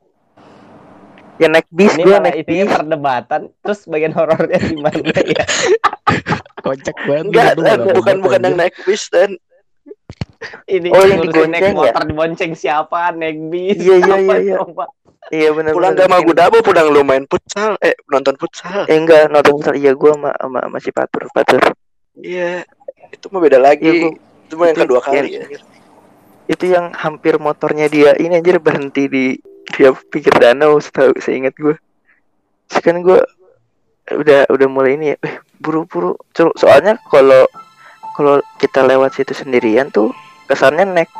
Ya 1.36 1.48
naik 1.48 1.66
bis 1.70 1.90
Ini 1.92 2.04
gue 2.04 2.18
naik 2.20 2.36
isinya 2.40 2.66
bis. 2.66 2.74
perdebatan. 2.76 3.42
Terus 3.60 3.80
bagian 3.86 4.14
horornya 4.14 4.62
di 4.62 4.78
mana 4.78 5.02
ya? 5.26 5.46
kocak 6.64 6.98
banget 7.02 7.58
Enggak, 7.58 7.82
bukan 7.90 8.18
bukan 8.22 8.38
aja. 8.38 8.46
yang 8.46 8.56
naik 8.56 8.76
bis 8.80 9.10
dan 9.10 9.32
Ini 10.64 10.90
Oh, 10.90 11.02
yang 11.02 11.18
ngurusin 11.20 11.50
naik 11.50 11.62
digonceng 11.62 11.66
ya? 11.66 11.74
motor 11.74 12.04
dibonceng 12.04 12.52
siapa? 12.54 13.10
Naik 13.12 13.38
bis. 13.50 13.78
Iya, 13.80 13.96
iya, 14.00 14.16
iya, 14.20 14.36
iya. 14.40 14.58
Iya 15.32 15.50
benar 15.52 15.72
pulang 15.72 15.94
gak 15.94 16.06
mau 16.08 16.22
dabo 16.28 16.58
pulang 16.60 16.88
lu 16.90 17.02
main 17.02 17.26
futsal 17.26 17.74
eh 17.80 17.94
nonton 18.06 18.36
futsal 18.36 18.86
Eh 18.86 18.98
enggak, 19.00 19.26
nonton 19.28 19.54
futsal. 19.56 19.74
Iya 19.74 19.94
gue 19.94 20.12
sama 20.12 20.30
sama 20.36 20.78
si 20.78 20.90
Fatur, 20.90 21.24
Fatur. 21.28 21.62
iya 22.16 22.62
itu 23.08 23.26
mah 23.28 23.40
beda 23.40 23.58
lagi 23.58 23.82
Iya, 23.82 23.94
gua- 24.04 24.18
itu 24.44 24.54
mah 24.54 24.66
yang 24.68 24.78
kedua 24.78 25.00
yang- 25.00 25.06
kali 25.08 25.30
ya 25.32 25.46
Itu 26.52 26.68
yang 26.68 26.92
hampir 26.92 27.40
motornya 27.40 27.88
dia 27.88 28.12
ini 28.20 28.44
anjir 28.44 28.60
berhenti 28.60 29.08
di 29.08 29.26
dia 29.72 29.96
pinggir 30.12 30.36
danau 30.36 30.76
setahu 30.84 31.16
seingat 31.24 31.56
gue. 31.56 31.80
Terus 32.68 32.82
kan 32.84 33.00
gue 33.00 33.20
udah 34.12 34.52
udah 34.52 34.68
mulai 34.68 35.00
ini 35.00 35.16
ya, 35.16 35.18
eh, 35.24 35.40
buru-buru. 35.64 36.20
So- 36.36 36.56
Soalnya 36.60 37.00
kalau 37.08 37.48
kalau 38.12 38.44
kita 38.60 38.84
lewat 38.84 39.16
situ 39.16 39.32
sendirian 39.32 39.88
tuh 39.88 40.12
kesannya 40.52 40.84
naik 40.84 41.12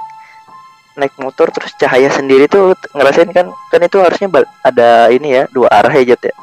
naik 1.00 1.16
motor 1.24 1.48
terus 1.56 1.72
cahaya 1.80 2.12
sendiri 2.12 2.52
tuh 2.52 2.76
ngerasain 2.92 3.32
kan 3.32 3.48
kan 3.72 3.80
itu 3.80 3.96
harusnya 4.04 4.28
ada 4.60 5.08
ini 5.08 5.40
ya 5.40 5.44
dua 5.56 5.72
arah 5.72 5.96
ya 5.96 6.14
Jat 6.14 6.20
ya 6.28 6.36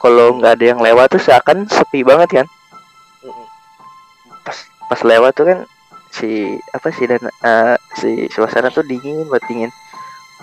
kalau 0.00 0.40
nggak 0.40 0.56
ada 0.56 0.64
yang 0.72 0.80
lewat 0.80 1.12
tuh 1.12 1.20
seakan 1.20 1.68
sepi 1.68 2.00
banget 2.00 2.42
kan 2.42 2.46
pas 4.40 4.56
pas 4.88 5.00
lewat 5.04 5.32
tuh 5.36 5.44
kan 5.52 5.58
si 6.12 6.56
apa 6.72 6.88
sih 6.94 7.06
dan 7.06 7.22
eh, 7.28 7.76
si 7.98 8.26
suasana 8.32 8.72
tuh 8.72 8.84
dingin 8.84 9.28
buat 9.28 9.42
dingin. 9.48 9.70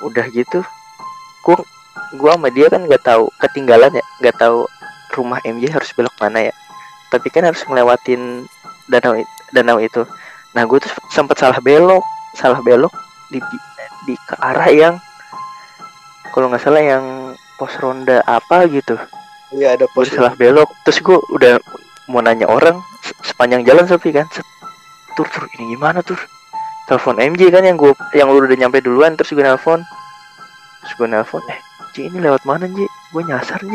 Udah 0.04 0.28
gitu 0.32 0.62
gua 1.46 1.62
gua 2.18 2.36
sama 2.36 2.50
dia 2.52 2.68
kan 2.68 2.84
nggak 2.84 3.04
tahu 3.06 3.30
ketinggalan 3.40 3.94
ya 3.94 4.04
nggak 4.20 4.36
tahu 4.36 4.66
rumah 5.16 5.40
MJ 5.48 5.72
harus 5.72 5.90
belok 5.96 6.14
mana 6.20 6.52
ya. 6.52 6.54
Tapi 7.14 7.28
kan 7.32 7.48
harus 7.48 7.64
ngelewatin 7.64 8.44
danau 8.92 9.16
danau 9.54 9.78
itu. 9.80 10.04
Nah 10.56 10.64
gue 10.64 10.80
tuh 10.80 10.92
sempat 11.12 11.40
salah 11.40 11.60
belok 11.60 12.04
salah 12.36 12.60
belok 12.60 12.92
di 13.32 13.40
di 14.06 14.16
ke 14.28 14.36
arah 14.40 14.70
yang 14.72 14.96
kalau 16.36 16.52
nggak 16.52 16.64
salah 16.64 16.84
yang 16.84 17.32
pos 17.56 17.72
ronda 17.80 18.20
apa 18.28 18.68
gitu. 18.68 19.00
Iya 19.56 19.80
ada 19.80 19.86
pos 19.96 20.12
salah 20.12 20.36
belok 20.36 20.68
terus 20.84 21.00
gue 21.00 21.18
udah 21.32 21.56
mau 22.12 22.20
nanya 22.22 22.46
orang 22.46 22.78
se- 23.02 23.18
sepanjang 23.24 23.66
jalan 23.66 23.88
sepi 23.88 24.12
kan 24.14 24.28
tur 25.16 25.28
tur. 25.32 25.48
Ini 25.56 25.76
gimana 25.76 26.04
tur? 26.04 26.20
Telepon 26.86 27.18
MJ 27.18 27.50
kan 27.50 27.66
yang 27.66 27.82
gue 27.82 27.98
yang 28.14 28.30
lu 28.30 28.46
udah 28.46 28.54
nyampe 28.54 28.78
duluan 28.84 29.18
terus 29.18 29.34
gue 29.34 29.42
nelpon. 29.42 29.82
Terus 30.86 30.94
gue 31.02 31.08
nelpon 31.10 31.42
eh 31.50 31.60
J 31.98 32.14
ini 32.14 32.22
lewat 32.22 32.46
mana 32.46 32.70
J? 32.70 32.78
Gue 33.10 33.24
nyasar 33.26 33.58
J. 33.66 33.74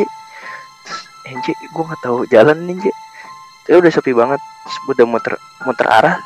Terus 0.87 1.01
eh 1.27 1.35
J 1.43 1.47
gue 1.59 1.83
nggak 1.83 2.01
tahu 2.07 2.23
jalan 2.31 2.59
nih 2.71 2.77
J. 2.79 2.85
Terus 3.67 3.77
udah 3.83 3.93
sepi 3.93 4.13
banget. 4.15 4.39
Terus 4.39 4.77
gue 4.87 4.95
udah 5.03 5.07
muter 5.11 5.35
muter 5.67 5.87
arah. 5.91 6.17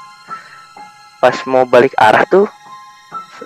Pas 1.24 1.36
mau 1.48 1.64
balik 1.64 1.96
arah 1.96 2.28
tuh 2.28 2.44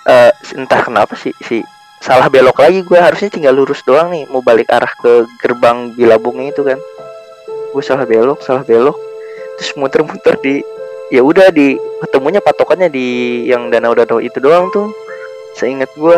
eh 0.08 0.34
entah 0.58 0.82
kenapa 0.82 1.14
sih 1.14 1.32
si 1.46 1.62
salah 2.02 2.26
belok 2.26 2.58
lagi 2.58 2.82
gue 2.82 2.98
harusnya 2.98 3.30
tinggal 3.30 3.54
lurus 3.54 3.82
doang 3.82 4.14
nih 4.14 4.26
mau 4.30 4.38
balik 4.42 4.70
arah 4.70 4.90
ke 4.98 5.26
gerbang 5.38 5.94
Bilabungnya 5.94 6.50
itu 6.50 6.66
kan. 6.66 6.80
Gue 7.70 7.82
salah 7.86 8.02
belok 8.02 8.42
salah 8.42 8.66
belok. 8.66 8.98
Terus 9.62 9.78
muter-muter 9.78 10.34
di 10.42 10.58
ya 11.08 11.24
udah 11.24 11.48
di 11.48 11.80
ketemunya 12.04 12.40
patokannya 12.44 12.92
di 12.92 13.42
yang 13.48 13.72
danau-danau 13.72 14.20
itu 14.20 14.36
doang 14.40 14.68
tuh. 14.72 14.92
Seingat 15.56 15.90
gue 15.96 16.16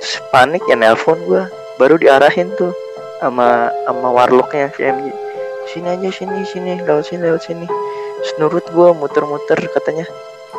terus 0.00 0.16
panik 0.32 0.62
ya 0.68 0.76
nelpon 0.76 1.18
gue 1.28 1.42
baru 1.76 2.00
diarahin 2.00 2.48
tuh 2.56 2.72
sama 3.20 3.68
sama 3.84 4.08
warlocknya 4.12 4.72
si 4.72 4.84
sini 5.68 5.88
aja 5.92 6.08
sini 6.08 6.40
sini 6.44 6.70
lewat 6.84 7.04
sini 7.08 7.20
lewat 7.26 7.42
sini. 7.44 7.66
Terus 8.20 8.32
nurut 8.36 8.66
gue 8.68 8.88
muter-muter 8.96 9.58
katanya 9.72 10.04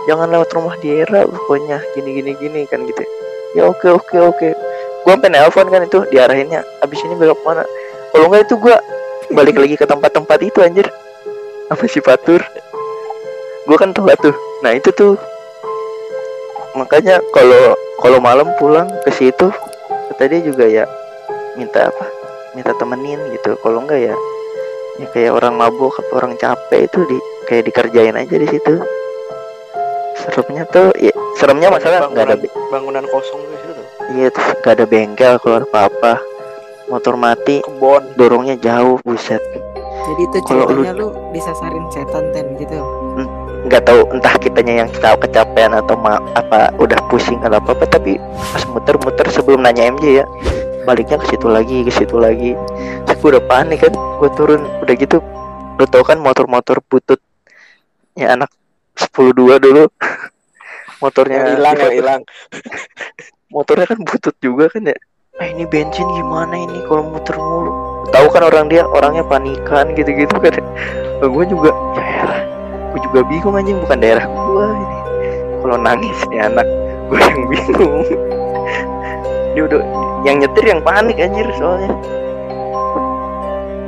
jangan 0.09 0.33
lewat 0.33 0.49
rumah 0.57 0.75
daerah 0.81 1.25
pokoknya 1.29 1.77
gini 1.93 2.09
gini 2.17 2.31
gini 2.37 2.61
kan 2.65 2.81
gitu. 2.89 3.05
Ya 3.53 3.69
oke 3.69 3.87
oke 3.87 4.17
oke. 4.17 4.49
Gue 5.01 5.11
sampai 5.13 5.29
nelpon 5.33 5.69
kan 5.69 5.81
itu 5.85 6.05
diarahinnya 6.09 6.65
abis 6.81 7.01
ini 7.05 7.13
belok 7.17 7.41
mana? 7.45 7.65
Kalau 8.11 8.27
enggak 8.27 8.49
itu 8.49 8.55
gue 8.57 8.75
balik 9.31 9.55
lagi 9.55 9.75
ke 9.77 9.85
tempat-tempat 9.85 10.39
itu 10.43 10.59
anjir. 10.61 10.89
Apa 11.71 11.87
sih 11.87 12.03
Fatur 12.03 12.43
gue 13.61 13.77
kan 13.77 13.91
telat 13.91 14.17
tuh. 14.19 14.33
Nah 14.61 14.73
itu 14.73 14.89
tuh. 14.91 15.15
Makanya 16.73 17.19
kalau 17.31 17.75
kalau 17.99 18.17
malam 18.17 18.47
pulang 18.55 18.87
ke 19.03 19.11
situ 19.11 19.51
kata 20.11 20.23
dia 20.27 20.39
juga 20.41 20.65
ya 20.65 20.85
minta 21.53 21.91
apa? 21.91 22.05
Minta 22.55 22.71
temenin 22.75 23.19
gitu. 23.31 23.55
Kalau 23.59 23.83
enggak 23.83 24.11
ya 24.11 24.15
ya 24.99 25.07
kayak 25.09 25.33
orang 25.33 25.55
mabuk 25.55 25.95
atau 25.97 26.19
orang 26.19 26.35
capek 26.35 26.85
itu 26.85 26.99
di 27.07 27.17
kayak 27.45 27.63
dikerjain 27.67 28.15
aja 28.15 28.35
di 28.35 28.47
situ. 28.47 28.75
Seremnya 30.15 30.63
tuh 30.69 30.93
ya 30.95 31.11
seremnya 31.35 31.73
masalah 31.73 32.05
nggak 32.07 32.25
ada 32.27 32.35
bangunan, 32.69 33.03
kosong 33.09 33.41
di 33.41 33.55
situ 33.57 33.71
tuh. 33.73 33.85
iya 34.13 34.27
tuh 34.29 34.43
nggak 34.61 34.73
ada 34.77 34.85
bengkel 34.85 35.33
keluar 35.41 35.63
apa 35.65 35.79
apa 35.89 36.13
motor 36.85 37.15
mati 37.17 37.63
Kebon. 37.63 38.03
dorongnya 38.13 38.55
jauh 38.59 39.01
buset. 39.01 39.41
Jadi 40.01 40.21
itu 40.21 40.37
Kalau 40.45 40.67
lu- 40.69 40.85
lu 40.85 41.07
disasarin 41.31 41.85
setan 41.89 42.29
ten 42.35 42.53
gitu. 42.59 42.77
Nggak 43.61 43.83
tahu 43.85 44.01
entah 44.09 44.33
kitanya 44.41 44.85
yang 44.85 44.89
tahu 44.89 45.15
kecapean 45.21 45.77
atau 45.77 45.93
ma 45.93 46.17
apa 46.33 46.73
udah 46.81 46.97
pusing 47.13 47.37
atau 47.45 47.61
apa 47.61 47.77
apa 47.77 47.85
tapi 47.85 48.17
pas 48.53 48.63
muter-muter 48.65 49.27
sebelum 49.29 49.61
nanya 49.61 49.93
MJ 49.93 50.23
ya 50.23 50.25
baliknya 50.81 51.21
ke 51.21 51.29
situ 51.29 51.45
lagi 51.45 51.85
ke 51.85 51.91
situ 51.93 52.17
lagi. 52.17 52.57
Terus 53.05 53.17
gue 53.21 53.29
udah 53.37 53.45
panik 53.45 53.85
kan 53.85 53.93
gue 53.93 54.29
turun 54.33 54.61
udah 54.81 54.95
gitu 54.97 55.17
lo 55.77 55.85
tau 55.89 56.01
kan 56.05 56.17
motor-motor 56.17 56.81
butut 56.89 57.21
ya 58.17 58.33
anak 58.33 58.49
10 58.97 59.37
dua 59.37 59.61
dulu? 59.61 59.85
Motornya 61.01 61.57
hilang 61.57 61.77
Fatur. 61.81 61.93
hilang. 61.97 62.21
motornya 63.53 63.85
kan 63.89 63.99
butut 64.05 64.37
juga 64.37 64.69
kan 64.69 64.93
ya? 64.93 64.97
Ah 65.41 65.49
ini 65.49 65.65
bensin 65.65 66.05
gimana 66.13 66.53
ini 66.53 66.85
kalau 66.85 67.09
muter 67.09 67.33
mulu? 67.41 68.05
Tahu 68.13 68.27
kan 68.29 68.45
orang 68.45 68.69
dia 68.69 68.85
orangnya 68.85 69.25
panikan 69.25 69.97
gitu-gitu 69.97 70.37
kan 70.37 70.61
gue 71.21 71.45
juga 71.45 71.69
ya 71.93 72.05
elah 72.25 72.50
gue 72.91 72.99
juga 73.07 73.19
bingung 73.27 73.55
anjing. 73.55 73.79
Bukan 73.79 73.97
daerah 73.99 74.25
gue 74.27 74.65
ini. 74.75 74.97
Kalau 75.61 75.77
nangis 75.77 76.19
nih 76.29 76.39
anak 76.45 76.67
gue 77.09 77.19
yang 77.19 77.43
bingung. 77.47 78.03
Dia 79.51 79.61
udah 79.67 79.79
yang 80.23 80.37
nyetir 80.39 80.65
yang 80.67 80.81
panik 80.83 81.17
anjir 81.19 81.47
soalnya. 81.55 81.91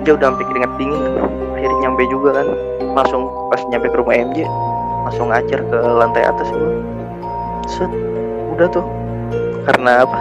Dia 0.04 0.20
udah 0.20 0.34
sampai 0.34 0.46
keringet 0.48 0.74
dingin. 0.76 1.04
Akhirnya 1.56 1.78
nyampe 1.88 2.04
juga 2.12 2.30
kan. 2.42 2.48
Langsung 2.94 3.28
pas 3.48 3.62
nyampe 3.72 3.88
ke 3.90 3.98
rumah 3.98 4.16
MJ 4.16 4.46
langsung 5.04 5.28
ngajar 5.30 5.60
ke 5.68 5.78
lantai 6.00 6.24
atas 6.24 6.48
gue 6.50 6.72
set 7.68 7.92
udah 8.56 8.68
tuh. 8.72 8.86
Karena 9.64 10.04
apa? 10.04 10.20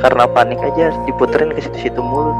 Karena 0.00 0.24
panik 0.28 0.60
aja 0.64 0.92
diputerin 1.04 1.52
ke 1.52 1.60
situ-situ 1.60 2.00
mulu. 2.00 2.32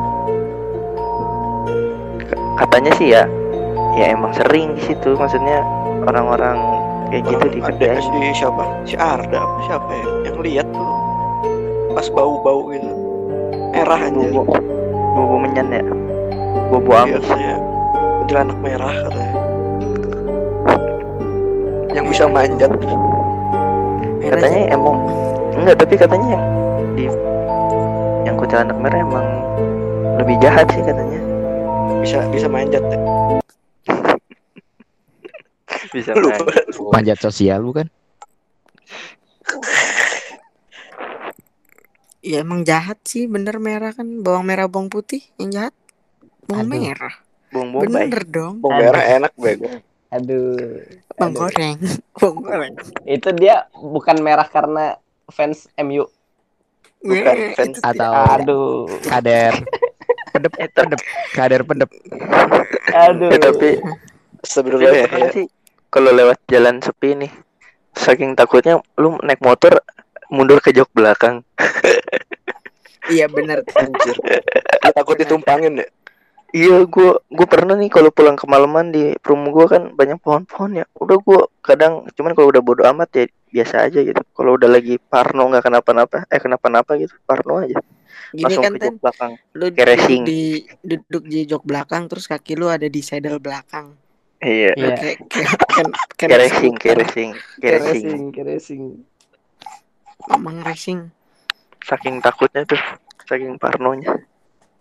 Katanya 2.56 2.92
sih 2.96 3.12
ya 3.16 3.25
ya 3.99 4.14
emang 4.14 4.32
sering 4.37 4.78
di 4.78 4.82
situ 4.87 5.18
maksudnya 5.18 5.64
orang-orang 6.06 6.56
kayak 7.11 7.26
gitu 7.26 7.44
dikerjain 7.59 7.99
ada 7.99 8.02
si 8.02 8.38
siapa? 8.38 8.64
Si 8.87 8.94
Arda 8.94 9.38
apa 9.42 9.59
siapa 9.66 9.90
ya? 9.90 10.06
Yang 10.30 10.37
lihat 10.47 10.66
tuh 10.70 10.88
pas 11.90 12.06
bau-bau 12.14 12.70
gitu. 12.70 12.90
Merah 13.75 13.99
anjir. 13.99 14.30
bobo 14.30 14.54
bobo 15.18 15.35
menyan 15.42 15.68
ya 15.75 15.82
bobo 16.70 16.90
amis 16.94 17.18
katanya 17.26 17.56
kuntilanak 18.23 18.59
merah 18.62 18.94
katanya. 18.94 19.35
Yang 21.90 22.06
bisa 22.14 22.25
manjat. 22.30 22.70
Katanya 24.30 24.62
emang 24.70 24.97
enggak 25.59 25.76
tapi 25.82 25.94
katanya 25.99 26.28
yang 26.38 26.44
di 26.94 27.04
yang 28.23 28.35
kuntilanak 28.38 28.76
merah 28.78 28.99
emang 29.02 29.26
lebih 30.23 30.37
jahat 30.38 30.68
sih 30.70 30.85
katanya 30.85 31.18
Bisa 32.00 32.23
bisa 32.30 32.47
manjat. 32.47 32.80
ya. 32.87 32.99
Bisa 35.90 36.14
Lupa. 36.14 36.47
Manjat 36.94 37.18
sosial 37.26 37.61
bukan? 37.62 37.87
Ya 42.20 42.44
emang 42.44 42.68
jahat 42.68 43.00
sih 43.09 43.25
bener 43.25 43.56
merah 43.56 43.97
kan 43.97 44.20
bawang 44.20 44.44
merah 44.44 44.68
bawang 44.68 44.92
putih 44.92 45.25
yang 45.40 45.50
jahat 45.50 45.75
bawang 46.44 46.68
Aduh. 46.68 46.80
merah 46.85 47.14
bung 47.50 47.73
bombay 47.75 48.06
bener 48.06 48.23
dong 48.28 48.54
Bawang 48.61 48.76
Aduh. 48.76 48.85
merah 48.87 49.02
enak 49.09 49.32
bego. 49.35 49.68
Aduh. 50.12 50.85
bawang 51.16 51.32
Aduh. 51.32 51.40
goreng 51.40 51.76
bawang 52.20 52.38
goreng 52.44 52.75
Itu 53.09 53.32
dia 53.32 53.66
bukan 53.73 54.20
merah 54.20 54.44
karena 54.47 55.00
fans 55.32 55.70
MU. 55.80 56.04
Bukan 57.00 57.35
Weh, 57.40 57.56
fans. 57.56 57.80
Atau 57.80 58.12
Aduh. 58.12 58.85
kader 59.09 59.54
pedep 60.30 60.52
pedep 60.54 61.00
kader 61.32 61.62
pedep 61.64 61.90
Aduh. 62.92 63.32
tapi 63.40 63.80
Lu 64.70 64.78
ya. 64.78 65.04
ya. 65.09 65.28
sih 65.32 65.47
kalau 65.90 66.14
lewat 66.14 66.38
jalan 66.47 66.78
sepi 66.78 67.18
nih 67.18 67.32
saking 67.92 68.38
takutnya 68.38 68.78
lu 68.97 69.18
naik 69.26 69.42
motor 69.42 69.82
mundur 70.30 70.62
ke 70.62 70.70
jok 70.70 70.88
belakang. 70.94 71.42
Iya 73.11 73.26
bener 73.26 73.66
Anjir. 73.75 74.16
Lu 74.87 74.90
takut 74.94 75.18
ditumpangin 75.18 75.82
ya? 75.82 75.88
iya 76.54 76.78
gua 76.87 77.18
gua 77.26 77.47
pernah 77.50 77.75
nih 77.75 77.90
kalau 77.90 78.14
pulang 78.14 78.38
kemalaman 78.38 78.94
di 78.94 79.18
perum 79.18 79.50
gua 79.50 79.66
kan 79.66 79.90
banyak 79.99 80.23
pohon-pohon 80.23 80.78
ya. 80.78 80.87
Udah 80.94 81.18
gua 81.18 81.50
kadang 81.59 82.06
cuman 82.14 82.38
kalau 82.38 82.54
udah 82.54 82.62
bodo 82.62 82.87
amat 82.87 83.11
ya 83.18 83.25
biasa 83.50 83.90
aja 83.90 83.99
gitu. 84.06 84.23
Kalau 84.30 84.54
udah 84.54 84.70
lagi 84.70 84.94
parno 85.11 85.50
nggak 85.50 85.66
kenapa-napa 85.66 86.23
eh 86.30 86.38
kenapa-napa 86.38 87.02
gitu 87.02 87.18
parno 87.26 87.66
aja. 87.66 87.82
Gini 88.30 88.47
langsung 88.47 88.62
kan 88.62 88.73
ke 88.75 88.78
ten 88.78 88.94
jok 88.94 89.02
belakang 89.02 89.32
lu 89.59 89.66
duduk 89.75 90.23
di 90.23 90.42
duduk 90.87 91.25
di 91.26 91.38
jok 91.50 91.62
belakang 91.66 92.02
terus 92.06 92.30
kaki 92.30 92.54
lu 92.54 92.70
ada 92.70 92.87
di 92.87 93.00
saddle 93.02 93.42
belakang 93.42 93.99
iya 94.40 94.73
Iya. 94.73 94.94
kayak 94.97 95.16
kayak 95.28 95.52
kayak 95.68 95.88
kayak 96.16 96.38
racing 96.40 96.75
kayak 96.76 96.97
skuter. 96.97 96.97
racing 96.99 97.30
kayak 97.30 97.61
Kayak 97.61 97.78
racing 97.78 98.04
racing, 98.04 98.23
kayak 98.30 98.47
racing. 98.49 98.82
Mamang 100.26 100.59
racing 100.62 101.00
saking 101.80 102.16
takutnya 102.20 102.62
tuh 102.64 102.80
saking 103.25 103.56
parnonya 103.56 104.20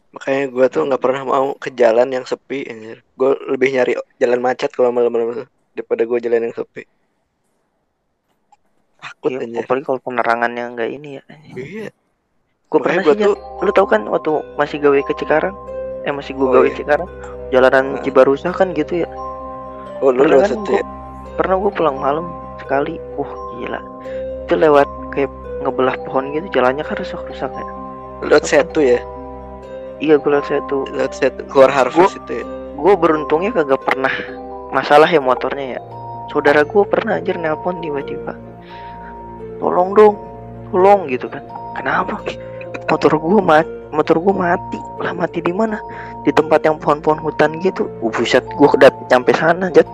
Makanya 0.09 0.43
gua 0.49 0.65
tuh 0.67 0.83
nggak 0.83 0.99
pernah 0.99 1.21
mau 1.21 1.53
ke 1.53 1.69
jalan 1.71 2.09
yang 2.09 2.25
sepi 2.25 2.65
anjir. 2.65 3.05
Gua 3.13 3.37
lebih 3.45 3.69
nyari 3.71 3.93
jalan 4.17 4.41
macet 4.41 4.73
kalau 4.73 4.89
malam-malam 4.89 5.45
daripada 5.71 6.01
gue 6.01 6.17
jalan 6.19 6.49
yang 6.49 6.55
sepi 6.55 6.81
takut 8.99 9.31
Iya, 9.31 9.39
anjir 9.45 9.63
apalagi 9.63 9.85
kalau 9.85 10.01
penerangannya 10.01 10.63
nggak 10.73 10.89
ini 10.91 11.09
ya. 11.15 11.23
iya 11.53 11.87
Gue 12.67 12.79
pernah 12.79 13.01
gua 13.01 13.13
sih, 13.13 13.21
tuh 13.23 13.33
lu 13.59 13.71
tau 13.71 13.85
kan 13.85 14.01
waktu 14.05 14.29
masih 14.53 14.77
gawe 14.77 14.99
ke 15.01 15.13
Cikarang, 15.15 15.55
eh 16.03 16.11
masih 16.11 16.33
gue 16.33 16.43
Oh, 16.43 16.53
gawe 16.53 16.65
iya. 16.65 16.75
Cikarang, 16.75 17.09
jalanan 17.49 17.85
Nah. 17.93 18.01
Cibarusah 18.01 18.53
kan 18.53 18.73
gitu 18.73 19.05
ya. 19.05 19.09
Oh 19.99 20.09
lu 20.13 20.23
Pernah 20.23 20.31
lewat 20.39 20.49
kan 20.49 20.59
gua- 20.63 20.77
ya 20.77 20.83
Pernah 21.39 21.55
gue 21.55 21.71
pulang 21.71 21.97
malam 22.03 22.25
sekali, 22.59 22.99
wah 23.15 23.31
gila. 23.55 23.79
Itu 24.43 24.53
lewat 24.59 24.87
kayak 25.15 25.31
ngebelah 25.63 25.95
pohon 26.03 26.35
gitu, 26.35 26.47
jalannya 26.51 26.83
kan 26.83 26.99
rusak-rusak 26.99 27.51
ya. 27.51 27.65
lewat 28.19 28.43
situ 28.43 28.79
ya 28.83 28.99
Iya 29.99 30.19
gue 30.19 30.31
liat 30.31 30.43
saya 30.47 30.59
tuh, 30.67 30.83
lewat 30.91 31.15
situ 31.15 31.39
keluar 31.47 31.71
harvest 31.71 32.19
itu 32.23 32.43
ya 32.43 32.45
gue 32.79 32.93
beruntungnya 32.95 33.51
kagak 33.51 33.83
pernah 33.83 34.11
masalah 34.71 35.07
ya 35.07 35.19
motornya 35.19 35.75
ya. 35.75 35.81
Saudara 36.31 36.63
gue 36.63 36.83
pernah 36.87 37.19
anjir 37.19 37.35
nelpon 37.35 37.81
tiba-tiba, 37.83 38.37
tolong 39.59 39.91
dong, 39.97 40.15
tolong 40.71 41.09
gitu 41.09 41.27
kan. 41.27 41.43
Kenapa? 41.75 42.21
Motor 42.89 43.17
gue 43.19 43.39
mati, 43.41 43.71
motor 43.91 44.17
gue 44.21 44.33
mati. 44.33 44.79
Lah 45.01 45.13
mati 45.13 45.39
di 45.41 45.53
mana? 45.53 45.77
Di 46.23 46.31
tempat 46.33 46.65
yang 46.65 46.77
pohon-pohon 46.77 47.19
hutan 47.21 47.57
gitu. 47.63 47.89
Uh, 48.03 48.11
buset, 48.13 48.43
gue 48.45 48.67
udah 48.67 48.91
nyampe 49.09 49.31
sana, 49.35 49.69
Jat. 49.73 49.87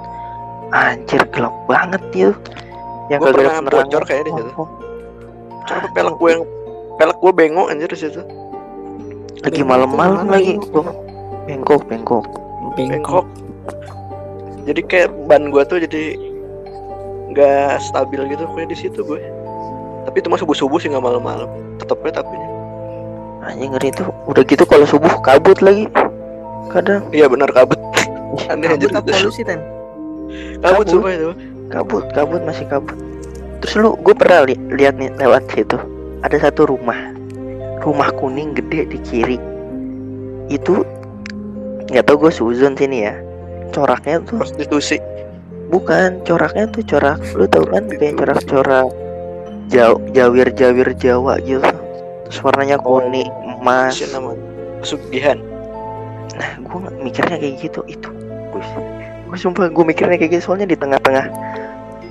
Anjir 0.73 1.21
gelap 1.31 1.53
banget 1.69 2.03
ya. 2.11 2.29
Yang 3.07 3.21
ada 3.31 3.33
pernah 3.37 3.69
bocor 3.69 4.03
kayaknya 4.03 4.25
di 4.25 4.33
situ. 4.41 4.63
pelek 5.97 6.15
gue 6.21 6.29
yang 6.29 6.43
pelek 7.01 7.17
gue 7.17 7.31
bengok 7.33 7.73
anjir 7.73 7.89
di 7.89 7.97
situ 7.97 8.21
Lagi 9.41 9.65
malam-malam 9.65 10.29
lagi. 10.29 10.61
Gua 10.69 10.93
bengkok, 11.49 11.89
bengkok. 11.89 12.21
bengkok 12.77 13.25
jadi 14.65 14.81
kayak 14.89 15.09
ban 15.29 15.53
gue 15.53 15.63
tuh 15.65 15.77
jadi 15.77 16.17
nggak 17.31 17.81
stabil 17.85 18.21
gitu 18.33 18.43
kayak 18.57 18.69
di 18.73 18.77
situ 18.77 18.99
gue 19.05 19.21
tapi 20.05 20.21
itu 20.21 20.27
mah 20.29 20.41
subuh 20.41 20.57
subuh 20.57 20.77
sih 20.81 20.89
nggak 20.89 21.05
malam-malam 21.05 21.49
tetep 21.77 21.97
gue 22.01 22.11
tapi 22.13 22.33
Anjing 23.45 23.77
ngeri 23.77 23.93
tuh. 23.93 24.09
Udah 24.25 24.41
gitu 24.41 24.65
kalau 24.65 24.89
subuh 24.89 25.21
kabut 25.21 25.61
lagi. 25.61 25.85
Kadang. 26.73 27.05
Iya 27.13 27.29
benar 27.29 27.53
kabut. 27.53 27.77
Aneh 28.49 28.73
anjir. 28.73 28.89
Kabut 28.89 29.13
apa 29.13 29.21
polusi 29.21 29.41
ten? 29.45 29.61
kabut 30.59 30.85
Kabut. 30.85 30.85
sumpah 30.89 31.11
itu. 31.13 31.31
Kabut 31.69 32.05
kabut 32.17 32.41
masih 32.41 32.65
kabut. 32.65 32.97
Terus 33.61 33.73
lu 33.77 33.93
gue 34.01 34.15
pernah 34.17 34.49
li- 34.49 34.59
lihat 34.73 34.97
nih 34.97 35.13
lewat 35.21 35.45
situ. 35.53 35.77
Ada 36.25 36.49
satu 36.49 36.73
rumah. 36.73 36.97
Rumah 37.85 38.09
kuning 38.17 38.57
gede 38.57 38.89
di 38.89 38.97
kiri. 39.05 39.37
Itu 40.49 40.81
nggak 41.93 42.09
tau 42.09 42.17
gue 42.17 42.33
suzon 42.33 42.73
sini 42.73 43.05
ya. 43.05 43.13
Coraknya 43.69 44.25
tuh 44.25 44.41
prostitusi 44.41 44.97
bukan 45.69 46.17
coraknya 46.25 46.65
tuh 46.73 46.81
corak. 46.81 47.21
Lu 47.37 47.45
tau 47.45 47.65
kan 47.69 47.85
kayak 47.93 48.17
corak-corak. 48.17 48.89
Jaw 49.69 49.97
jawir 50.13 50.49
jawir 50.53 50.93
jawa 50.97 51.41
gitu 51.41 51.84
terus 52.25 52.39
warnanya 52.41 52.77
Oh. 52.81 52.99
kuning 52.99 53.29
emas. 53.61 53.95
Siapa 53.95 54.17
nama 54.17 54.33
pesugihan 54.81 55.39
nah 56.35 56.51
gue 56.59 56.79
mikirnya 56.99 57.37
kayak 57.39 57.55
gitu 57.63 57.79
itu. 57.87 58.09
Gue 59.25 59.37
sumpah 59.39 59.71
gue 59.71 59.85
mikirnya 59.87 60.19
kayak 60.19 60.35
gitu 60.35 60.51
soalnya 60.51 60.67
di 60.67 60.75
tengah-tengah. 60.75 61.31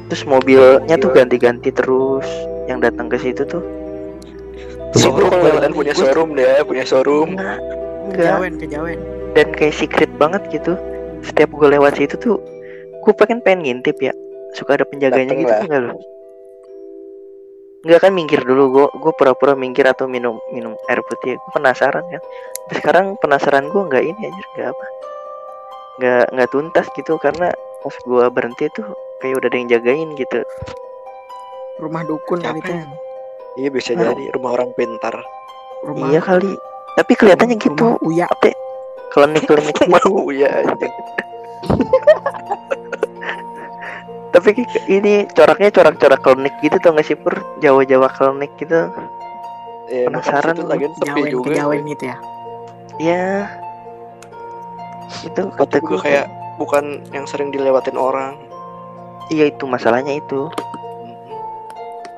Terus 0.08 0.22
mobilnya 0.24 0.96
tuh 0.96 1.12
Gila. 1.12 1.18
ganti-ganti 1.24 1.70
terus 1.72 2.24
yang 2.64 2.80
datang 2.80 3.12
ke 3.12 3.20
situ 3.20 3.44
tuh. 3.44 3.60
Showroom 4.94 5.28
gua 5.28 5.58
kalau 5.58 5.74
punya 5.74 5.92
showroom 5.92 6.30
dia 6.38 6.62
punya 6.62 6.84
showroom. 6.86 7.34
Enggak 7.34 7.58
enggak. 8.06 8.32
Kejawen, 8.38 8.52
kejawen. 8.60 8.98
dan 9.34 9.46
kayak 9.50 9.74
secret 9.74 10.10
banget 10.16 10.42
gitu. 10.48 10.78
Setiap 11.20 11.50
gue 11.52 11.68
lewat 11.74 11.98
situ 11.98 12.14
tuh 12.16 12.36
gue 13.04 13.12
pengen 13.12 13.42
pengen 13.42 13.60
ngintip 13.66 13.98
ya. 14.00 14.14
Suka 14.54 14.78
ada 14.78 14.86
penjaganya 14.86 15.34
Dateng 15.34 15.40
gitu 15.42 15.52
lah. 15.52 15.62
enggak 15.66 15.82
lo 15.90 15.94
Enggak 17.84 18.00
kan 18.08 18.12
minggir 18.16 18.40
dulu. 18.40 18.64
Gue 18.72 18.86
gue 18.96 19.12
pura-pura 19.12 19.52
minggir 19.52 19.84
atau 19.84 20.08
minum 20.08 20.40
minum 20.50 20.72
air 20.88 21.04
putih. 21.04 21.36
Gue 21.36 21.50
penasaran 21.52 22.04
kan 22.08 22.22
Tapi 22.64 22.72
sekarang 22.80 23.06
penasaran 23.20 23.68
gue 23.68 23.82
nggak 23.84 24.04
ini 24.04 24.20
aja 24.24 24.42
nggak 24.56 24.68
apa. 24.72 24.86
Nggak 26.00 26.24
nggak 26.32 26.48
tuntas 26.50 26.86
gitu 26.96 27.12
karena 27.20 27.52
pas 27.84 27.94
gue 28.00 28.24
berhenti 28.32 28.64
tuh 28.72 28.88
kayak 29.20 29.36
udah 29.36 29.48
ada 29.52 29.56
yang 29.60 29.68
jagain 29.68 30.08
gitu. 30.16 30.40
Rumah 31.84 32.02
dukun 32.08 32.40
kali 32.40 32.64
ten. 32.64 32.88
iya 33.60 33.68
bisa 33.68 33.92
jadi. 33.92 34.32
Rumah 34.32 34.50
orang 34.56 34.72
pintar. 34.72 35.14
Rumah 35.84 36.08
iya 36.08 36.24
kali. 36.24 36.56
Tapi 36.96 37.12
kelihatannya 37.12 37.56
gitu. 37.68 37.76
Rumah 37.76 38.00
Uya. 38.00 38.26
apa 38.32 38.48
ya, 38.48 38.56
klinik-klinik 39.12 39.76
gitu. 39.76 39.92
Mau 39.92 40.32
ya 40.32 40.50
anjing 40.64 40.94
tapi 44.34 44.66
ini 44.90 45.30
coraknya 45.30 45.70
corak-corak 45.70 46.18
klinik 46.26 46.54
gitu 46.58 46.74
tau 46.82 46.90
gak 46.98 47.06
sih 47.06 47.14
pur? 47.14 47.38
Jawa-Jawa 47.62 48.10
klinik 48.10 48.50
gitu. 48.58 48.90
Ya, 49.86 50.10
Penasaran. 50.10 50.58
lagi 50.66 50.90
sepi 50.98 51.06
Kejawen, 51.06 51.30
juga. 51.30 51.46
Kejawen 51.54 51.82
gitu 51.86 52.04
ya. 52.10 52.16
ya 52.98 53.24
itu 55.22 55.42
kata 55.54 55.78
gue 55.78 55.98
kayak 56.02 56.26
bukan 56.58 57.06
yang 57.14 57.30
sering 57.30 57.54
dilewatin 57.54 57.94
orang. 57.94 58.34
Iya 59.30 59.54
itu 59.54 59.70
masalahnya 59.70 60.18
itu. 60.18 60.50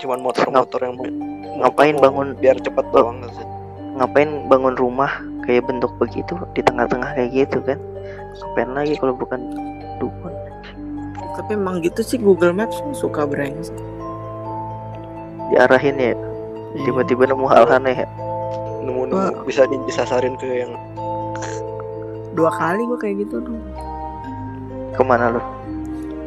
Cuman 0.01 0.25
motor-motor 0.25 0.81
yang 0.81 0.97
ngapain 1.61 1.97
bangun 2.01 2.33
biar 2.41 2.57
cepat 2.65 2.85
doang 2.97 3.21
kan 3.21 3.33
sih. 3.37 3.49
ngapain 3.97 4.29
bangun 4.53 4.77
rumah 4.77 5.09
kayak 5.49 5.65
bentuk 5.65 5.89
begitu 5.97 6.37
di 6.53 6.61
tengah-tengah 6.61 7.17
kayak 7.17 7.33
gitu 7.33 7.65
kan? 7.65 7.81
Ngapain 8.41 8.71
lagi 8.77 8.93
kalau 9.01 9.17
bukan 9.17 9.41
dukun 9.97 10.36
Tapi 11.37 11.51
emang 11.53 11.85
gitu 11.85 12.01
sih 12.01 12.17
Google 12.17 12.57
Maps 12.57 12.81
suka 12.97 13.29
brengsek. 13.29 13.77
diarahin 15.47 15.95
ya. 15.95 16.11
Tiba-tiba 16.83 17.31
nemu 17.31 17.47
hal 17.47 17.71
aneh 17.71 18.03
ya. 18.03 18.09
Nemu-nemu 18.83 19.15
Wah. 19.15 19.47
bisa 19.47 19.63
di- 19.71 19.79
disasarin 19.87 20.35
ke 20.35 20.67
yang 20.67 20.75
Dua 22.35 22.51
kali 22.53 22.83
gue 22.83 22.99
kayak 22.99 23.17
gitu 23.25 23.41
tuh. 23.41 23.57
ke 24.93 25.03
mana 25.07 25.39
lu? 25.39 25.41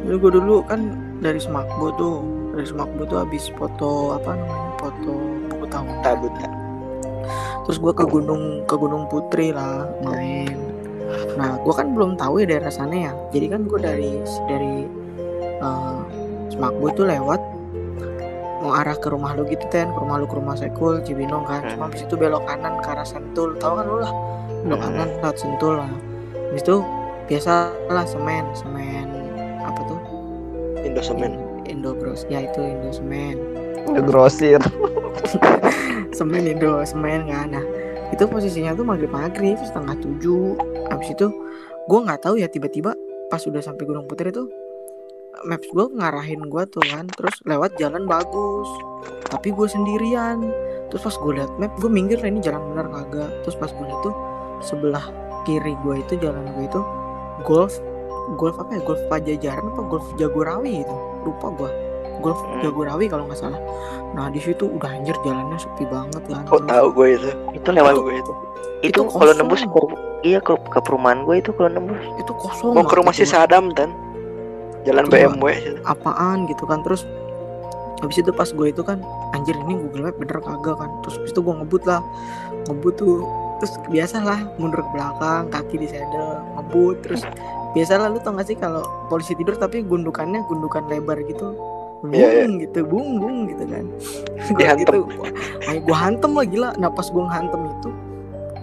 Jadi 0.08 0.16
gue 0.16 0.30
dulu 0.40 0.64
kan 0.64 0.80
dari 1.20 1.36
Semakbo 1.36 1.92
tuh. 1.94 2.16
Dari 2.56 2.64
Semakbo 2.66 3.04
tuh 3.04 3.20
habis 3.20 3.52
foto 3.54 4.16
apa 4.16 4.34
namanya 4.34 4.72
foto 4.80 5.12
buku 5.52 5.64
tahunan 5.68 5.98
tabut 6.00 6.32
terus 7.66 7.76
gue 7.78 7.92
ke 7.94 8.02
gunung 8.02 8.66
ke 8.66 8.74
Gunung 8.74 9.06
Putri 9.06 9.54
lah 9.54 9.86
main. 10.02 10.58
Nah 11.38 11.54
gue 11.62 11.70
kan 11.70 11.94
belum 11.94 12.18
tahu 12.18 12.42
ya 12.42 12.46
daerah 12.50 12.72
sana 12.72 13.10
ya. 13.10 13.12
Jadi 13.30 13.46
kan 13.46 13.62
gue 13.70 13.78
dari 13.78 14.18
dari 14.50 14.90
eh, 15.60 16.00
Semakbo 16.50 16.90
tuh 16.92 17.06
lewat 17.06 17.40
mau 18.60 18.76
arah 18.76 18.92
ke 18.92 19.08
rumah 19.08 19.32
lu 19.32 19.48
gitu 19.48 19.64
ten. 19.72 19.88
Ke 19.88 19.98
rumah 20.00 20.20
lu 20.20 20.26
ke 20.28 20.36
rumah 20.36 20.52
Sekul 20.52 21.00
Cibinong 21.00 21.48
kan. 21.48 21.64
Cuma 21.70 21.88
habis 21.88 22.04
itu 22.04 22.12
belok 22.12 22.44
kanan 22.44 22.82
ke 22.84 22.88
arah 22.92 23.06
Sentul. 23.06 23.56
Tahu 23.56 23.72
kan 23.80 23.84
lu 23.86 23.96
lah? 24.02 24.12
Belok 24.66 24.78
Hmm. 24.80 24.86
kanan 24.92 25.08
lewat 25.20 25.36
Sentul 25.40 25.80
lah. 25.80 25.90
Habis 26.52 26.62
itu 26.66 26.76
biasa 27.30 27.52
lah 27.88 28.04
semen 28.04 28.44
semen 28.52 29.06
apa 29.62 29.80
tuh? 29.86 30.00
Indosemen 30.82 31.38
Indo 31.64 31.94
Bros 31.94 32.26
ya 32.26 32.42
itu 32.42 32.58
Indo 32.58 32.90
Semen. 32.90 33.38
Ngegrosir. 33.86 34.58
semen 36.18 36.42
Indo 36.44 36.82
semen 36.82 37.30
kan. 37.30 37.54
Nah 37.54 37.64
itu 38.10 38.26
posisinya 38.26 38.74
tuh 38.74 38.82
maghrib 38.82 39.08
maghrib 39.08 39.56
setengah 39.62 39.94
tujuh. 40.02 40.58
Habis 40.90 41.14
itu 41.14 41.30
gue 41.86 42.00
nggak 42.02 42.20
tahu 42.26 42.36
ya 42.36 42.50
tiba-tiba 42.50 42.92
pas 43.30 43.40
udah 43.40 43.62
sampai 43.62 43.86
Gunung 43.86 44.10
Putri 44.10 44.34
tuh 44.34 44.50
maps 45.46 45.68
gue 45.70 45.86
ngarahin 45.96 46.42
gue 46.46 46.62
tuh 46.68 46.84
kan 46.90 47.08
terus 47.16 47.34
lewat 47.48 47.74
jalan 47.80 48.04
bagus. 48.04 48.68
Tapi 49.30 49.54
gue 49.54 49.66
sendirian. 49.66 50.42
Terus 50.90 51.06
pas 51.06 51.14
gue 51.16 51.32
liat 51.38 51.50
map 51.56 51.72
gue 51.78 51.90
minggir 51.90 52.18
lah 52.18 52.28
ini 52.28 52.42
jalan 52.42 52.62
benar 52.74 52.86
kagak? 52.90 53.30
Terus 53.46 53.56
pas 53.56 53.70
gue 53.70 53.86
liat 53.86 54.00
tuh 54.02 54.14
sebelah 54.60 55.06
kiri 55.46 55.72
gue 55.80 55.94
itu 56.02 56.14
jalan 56.20 56.44
gue 56.58 56.64
itu 56.66 56.80
golf 57.46 57.78
golf 58.36 58.58
apa 58.58 58.76
ya? 58.76 58.80
Golf 58.84 59.00
pajajaran 59.08 59.64
apa 59.70 59.80
golf 59.86 60.06
jagorawi 60.18 60.82
itu? 60.82 60.96
Lupa 61.24 61.48
gue 61.56 61.70
golf 62.20 62.36
Hmm. 62.44 62.60
jagorawi 62.60 63.08
kalau 63.08 63.24
nggak 63.24 63.40
salah. 63.40 63.60
Nah 64.12 64.28
di 64.28 64.42
situ 64.42 64.68
udah 64.68 64.92
anjir 64.92 65.16
jalannya 65.24 65.56
sepi 65.56 65.88
banget 65.88 66.20
kan. 66.28 66.44
Oh 66.52 66.60
Terus 66.60 66.68
tahu 66.68 66.86
gue 66.92 67.08
itu? 67.16 67.30
Itu 67.56 67.68
lewat 67.72 67.94
gue 67.96 68.14
itu. 68.18 68.32
itu 68.80 68.96
itu 68.96 69.00
kalau 69.12 69.32
nembus 69.36 69.60
iya 70.24 70.40
ke, 70.40 70.56
ke 70.56 70.78
perumahan 70.84 71.24
gue 71.24 71.40
itu 71.40 71.52
kalau 71.56 71.68
nembus. 71.72 72.00
Itu 72.20 72.32
kosong 72.36 72.76
mau 72.76 72.84
ke 72.84 72.96
rumah 72.96 73.12
si. 73.16 73.24
Sadam 73.24 73.72
dan 73.72 73.92
jalan. 74.86 75.04
BMW 75.08 75.76
apaan 75.84 76.48
gitu 76.48 76.64
kan 76.64 76.80
terus 76.86 77.04
habis 78.00 78.16
itu 78.16 78.32
pas 78.32 78.48
gue 78.48 78.66
itu 78.72 78.80
kan 78.80 78.96
anjir 79.36 79.52
ini 79.68 79.76
Google 79.76 80.08
Map 80.08 80.16
bener 80.16 80.40
kagak 80.40 80.76
kan. 80.80 80.90
Terus 81.04 81.14
habis 81.20 81.32
itu 81.36 81.40
gue 81.44 81.54
ngebut 81.54 81.82
lah 81.84 82.00
ngebut 82.68 82.94
tuh 82.96 83.24
terus 83.60 83.76
biasa 83.92 84.16
lah 84.24 84.40
mundur 84.56 84.80
ke 84.80 84.90
belakang 84.96 85.44
kaki 85.52 85.76
di 85.84 85.88
saddle 85.92 86.40
ngebut 86.56 86.96
terus 87.04 87.22
biasa 87.76 88.00
lah 88.00 88.08
lu 88.08 88.18
tau 88.24 88.32
gak 88.32 88.48
sih 88.48 88.56
kalau 88.56 88.82
polisi 89.12 89.36
tidur 89.36 89.52
tapi 89.54 89.84
gundukannya 89.84 90.40
gundukan 90.48 90.88
lebar 90.88 91.20
gitu 91.28 91.52
bung 92.00 92.16
Iya, 92.16 92.48
gitu 92.64 92.80
bung 92.88 93.20
bung 93.20 93.36
gitu 93.52 93.68
kan. 93.68 93.84
Dihantem. 94.56 95.04
gitu 95.04 95.20
gue 95.84 95.96
hantem 95.96 96.30
lah 96.32 96.46
gila. 96.48 96.68
Nah 96.80 96.88
pas 96.88 97.04
gue 97.04 97.24
hantem 97.28 97.60
itu 97.68 97.90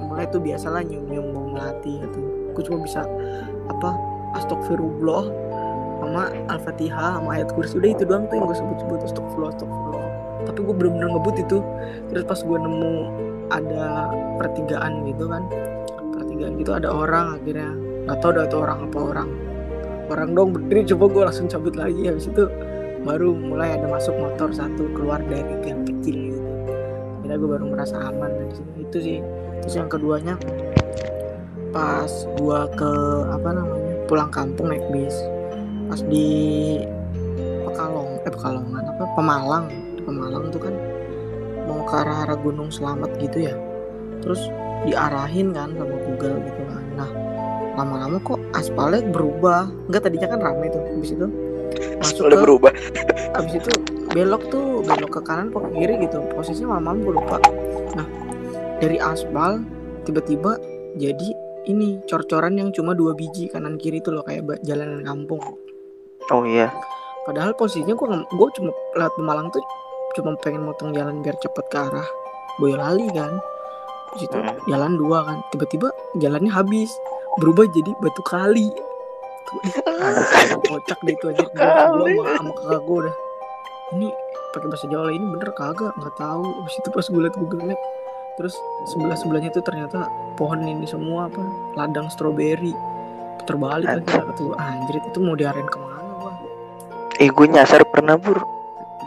mulai 0.02 0.26
tuh 0.34 0.42
biasa 0.42 0.74
lah 0.74 0.82
nyium 0.82 1.06
nyium 1.06 1.26
bau 1.30 1.46
melati 1.46 2.02
gitu. 2.02 2.20
Gue 2.58 2.64
cuma 2.66 2.82
bisa 2.82 3.06
apa 3.70 3.94
astagfirullah 4.34 5.30
sama 6.08 6.32
al-fatihah 6.48 7.20
sama 7.20 7.30
ayat 7.36 7.52
kursi. 7.52 7.76
Udah 7.78 7.90
itu 7.92 8.04
doang 8.08 8.26
tuh 8.32 8.36
yang 8.40 8.46
gue 8.48 8.58
sebut-sebut. 8.58 9.00
Astagfirullah 9.04 9.52
astagfirullah 9.54 10.08
tapi 10.48 10.64
gue 10.64 10.76
bener-bener 10.76 11.08
ngebut 11.12 11.36
itu. 11.44 11.58
Terus 12.10 12.24
pas 12.24 12.40
gue 12.40 12.58
nemu 12.58 12.94
ada 13.52 13.86
pertigaan 14.40 15.04
gitu 15.12 15.28
kan. 15.28 15.44
Pertigaan 16.16 16.54
gitu 16.56 16.72
ada 16.72 16.88
orang 16.88 17.38
akhirnya. 17.38 17.72
Nggak 18.08 18.18
tahu 18.24 18.32
dah 18.32 18.44
itu 18.48 18.58
orang 18.58 18.80
apa 18.88 18.98
orang. 18.98 19.30
Orang 20.08 20.30
dong 20.34 20.50
berdiri. 20.56 20.88
Coba 20.96 21.06
gue 21.12 21.24
langsung 21.28 21.48
cabut 21.52 21.76
lagi. 21.76 22.02
Habis 22.08 22.32
itu 22.32 22.48
baru 23.04 23.36
mulai 23.36 23.76
ada 23.76 23.88
masuk 23.92 24.16
motor 24.16 24.50
satu 24.56 24.88
keluar 24.96 25.20
dari 25.28 25.54
gang 25.62 25.84
kecil 25.84 26.34
gitu. 26.34 26.42
Akhirnya 27.20 27.38
gue 27.38 27.50
baru 27.60 27.66
merasa 27.68 27.96
aman 28.08 28.32
dari 28.32 28.54
situ 28.56 28.74
itu 28.80 28.98
sih. 29.04 29.20
Terus 29.62 29.76
yang 29.76 29.90
keduanya 29.92 30.40
pas 31.76 32.10
gue 32.40 32.60
ke 32.80 32.92
apa 33.28 33.50
namanya 33.52 33.94
pulang 34.08 34.32
kampung 34.32 34.72
naik 34.72 34.88
bis 34.90 35.14
pas 35.88 36.02
di 36.04 36.28
Pekalong 37.64 38.20
eh 38.24 38.32
Pekalongan 38.32 38.84
apa 38.84 39.04
Pemalang. 39.16 39.66
Di 39.96 40.02
Pemalang 40.04 40.52
tuh 40.52 40.62
kan 40.62 40.76
mau 41.68 41.84
ke 41.84 41.94
arah 42.00 42.28
arah 42.28 42.38
Gunung 42.40 42.70
Selamat 42.72 43.12
gitu 43.20 43.48
ya. 43.48 43.56
Terus 44.24 44.40
diarahin 44.88 45.56
kan 45.56 45.72
sama 45.76 45.96
Google 45.96 46.44
gitu 46.44 46.62
kan. 46.68 46.84
Nah 46.96 47.10
lama-lama 47.80 48.18
kok 48.24 48.40
aspalnya 48.56 49.04
berubah. 49.08 49.70
Enggak 49.88 50.10
tadinya 50.10 50.28
kan 50.32 50.40
ramai 50.44 50.68
tuh. 50.72 50.82
Habis 50.84 51.12
itu 51.16 51.28
masuk 52.00 52.24
ke 52.32 52.38
berubah. 52.40 52.72
habis 53.38 53.54
itu 53.60 53.72
belok 54.12 54.44
tuh 54.50 54.82
belok 54.82 55.20
ke 55.20 55.22
kanan 55.24 55.54
ke 55.54 55.60
kiri 55.76 55.96
gitu. 56.04 56.20
Posisinya 56.34 56.80
lama 56.80 56.98
gue 56.98 57.14
lupa. 57.14 57.38
Nah 57.94 58.08
dari 58.82 58.98
aspal 58.98 59.62
tiba-tiba 60.04 60.58
jadi 60.98 61.28
ini 61.68 62.00
cor-coran 62.08 62.56
yang 62.56 62.72
cuma 62.72 62.96
dua 62.96 63.12
biji 63.12 63.52
kanan 63.52 63.76
kiri 63.76 64.00
tuh 64.00 64.16
loh 64.16 64.24
kayak 64.24 64.64
jalanan 64.64 65.04
kampung 65.04 65.44
Oh 66.30 66.44
iya. 66.44 66.70
padahal 67.24 67.52
posisinya 67.54 67.92
gue 67.92 68.08
gue 68.26 68.50
cuma 68.54 68.72
lewat 68.94 69.14
Pemalang 69.14 69.48
tuh 69.50 69.60
cuma 70.14 70.32
pengen 70.38 70.64
motong 70.64 70.92
jalan 70.92 71.20
biar 71.20 71.36
cepet 71.38 71.66
ke 71.68 71.78
arah 71.78 72.08
Boyolali 72.58 73.08
kan. 73.12 73.36
Di 74.10 74.24
situ 74.24 74.34
Hmm. 74.34 74.56
jalan 74.66 74.96
dua 74.96 75.22
kan. 75.24 75.38
Tiba-tiba 75.50 75.88
jalannya 76.16 76.50
habis 76.50 76.90
berubah 77.38 77.68
jadi 77.68 77.92
batu 77.98 78.24
kali. 78.24 78.72
Kocak 80.64 81.00
deh 81.02 81.14
itu 81.14 81.26
aja 81.30 81.44
gue 81.44 81.60
sama, 81.60 82.06
sama 82.36 82.52
kakak 82.54 82.82
gue 82.82 82.98
udah. 83.04 83.16
Ini 83.90 84.08
pakai 84.52 84.68
bahasa 84.68 84.88
Jawa 84.88 85.10
ini 85.10 85.26
bener 85.30 85.50
kagak? 85.54 85.94
Nggak 85.94 86.16
tahu. 86.16 86.44
Habis 86.44 86.76
itu 86.78 86.90
pas 86.90 87.06
gue 87.06 87.22
liat 87.22 87.36
Google 87.38 87.64
Map 87.66 87.82
terus 88.38 88.54
sebelah 88.86 89.18
sebelahnya 89.18 89.50
tuh 89.50 89.66
ternyata 89.66 90.06
pohon 90.34 90.62
ini 90.62 90.86
semua 90.86 91.26
apa 91.26 91.42
ladang 91.76 92.08
stroberi. 92.08 92.74
Puter 93.38 93.56
balik 93.56 93.88
kan 93.88 94.02
Anjir. 94.04 94.34
tuh 94.36 94.52
anjir 94.56 94.96
itu 95.00 95.20
mau 95.20 95.34
diarahin 95.34 95.66
ke 95.66 95.78
mana 95.78 95.97
Eh 97.18 97.30
gue 97.34 97.48
nyasar 97.50 97.82
pernah 97.90 98.14
pur 98.14 98.38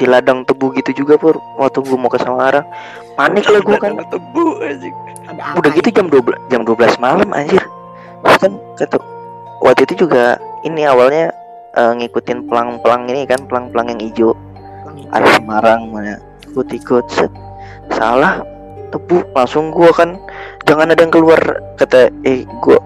di 0.00 0.08
ladang 0.08 0.42
tebu 0.48 0.72
gitu 0.74 1.04
juga 1.04 1.20
pur 1.20 1.36
waktu 1.60 1.84
gue 1.84 1.98
mau 1.98 2.08
ke 2.08 2.16
Samarang 2.18 2.66
panik 3.14 3.46
lah 3.46 3.62
gue 3.62 3.76
kan. 3.78 3.92
Tebu 4.10 4.58
anjing. 4.64 4.94
ada 5.30 5.54
udah 5.54 5.70
gitu 5.78 5.88
jam 5.94 6.10
12 6.10 6.50
jam 6.50 6.66
12 6.66 6.98
malam 6.98 7.28
anjir. 7.30 7.62
Kan 8.26 8.58
kata 8.80 8.98
waktu 9.62 9.86
itu 9.86 10.08
juga 10.08 10.40
ini 10.66 10.82
awalnya 10.88 11.30
eh, 11.78 11.92
ngikutin 12.02 12.50
pelang-pelang 12.50 13.06
ini 13.12 13.28
kan 13.30 13.44
pelang-pelang 13.46 13.94
yang 13.94 14.00
hijau. 14.02 14.30
Arah 15.14 15.30
Semarang 15.38 15.90
mana. 15.94 16.18
Ikut-ikut 16.50 17.06
set. 17.12 17.30
Salah 17.94 18.42
tebu. 18.90 19.22
Langsung 19.38 19.70
gua 19.70 19.94
kan 19.94 20.18
jangan 20.66 20.90
ada 20.90 20.98
yang 20.98 21.14
keluar 21.14 21.38
kata 21.78 22.10
eh 22.26 22.42
gua 22.58 22.82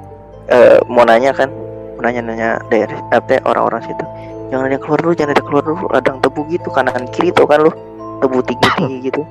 eh, 0.52 0.76
mau 0.84 1.08
nanya 1.08 1.32
kan. 1.32 1.48
Mau 1.96 2.04
nanya-nanya 2.04 2.60
daerah 2.68 3.00
apa 3.14 3.40
orang-orang 3.48 3.80
situ 3.88 4.04
jangan 4.52 4.64
ada 4.68 4.78
keluar 4.80 4.98
dulu 5.00 5.14
jangan 5.16 5.32
ada 5.36 5.44
keluar 5.44 5.62
dulu. 5.64 5.84
Ladang 5.92 6.18
tebu 6.20 6.40
gitu 6.50 6.68
kanan 6.72 7.06
kiri 7.14 7.30
tuh 7.32 7.46
kan 7.48 7.62
lu? 7.62 7.72
Tebu 8.20 8.40
tinggi-tinggi 8.44 8.98
gitu. 9.12 9.22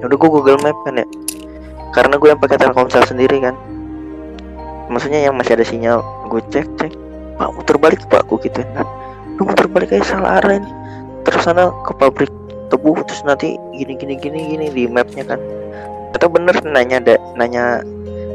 Ya 0.00 0.04
udah 0.10 0.16
gua 0.20 0.30
Google 0.40 0.60
Map 0.60 0.76
kan 0.84 1.00
ya. 1.00 1.06
Karena 1.94 2.18
gue 2.18 2.26
yang 2.26 2.42
pakai 2.42 2.58
Telkomsel 2.58 3.06
sendiri 3.06 3.38
kan. 3.38 3.54
Maksudnya 4.90 5.30
yang 5.30 5.38
masih 5.38 5.54
ada 5.54 5.64
sinyal 5.64 6.02
gue 6.26 6.42
cek 6.50 6.66
cek. 6.82 6.92
Pak 7.38 7.50
muter 7.54 7.78
balik 7.78 8.02
pak 8.10 8.26
aku 8.26 8.42
gitu. 8.42 8.66
Nah, 8.74 8.86
lu 9.38 9.46
muter 9.46 9.70
balik 9.70 9.94
aja 9.94 10.18
salah 10.18 10.42
arah 10.42 10.58
ini. 10.58 10.70
Terus 11.22 11.46
sana 11.46 11.70
ke 11.86 11.94
pabrik 11.94 12.30
tebu 12.68 12.98
terus 13.06 13.22
nanti 13.22 13.54
gini 13.78 13.94
gini 13.94 14.14
gini 14.18 14.38
gini 14.54 14.66
di 14.74 14.84
mapnya 14.90 15.22
kan. 15.22 15.40
Kata 16.14 16.26
bener 16.30 16.58
nanya 16.66 16.98
ada 16.98 17.14
nanya 17.38 17.82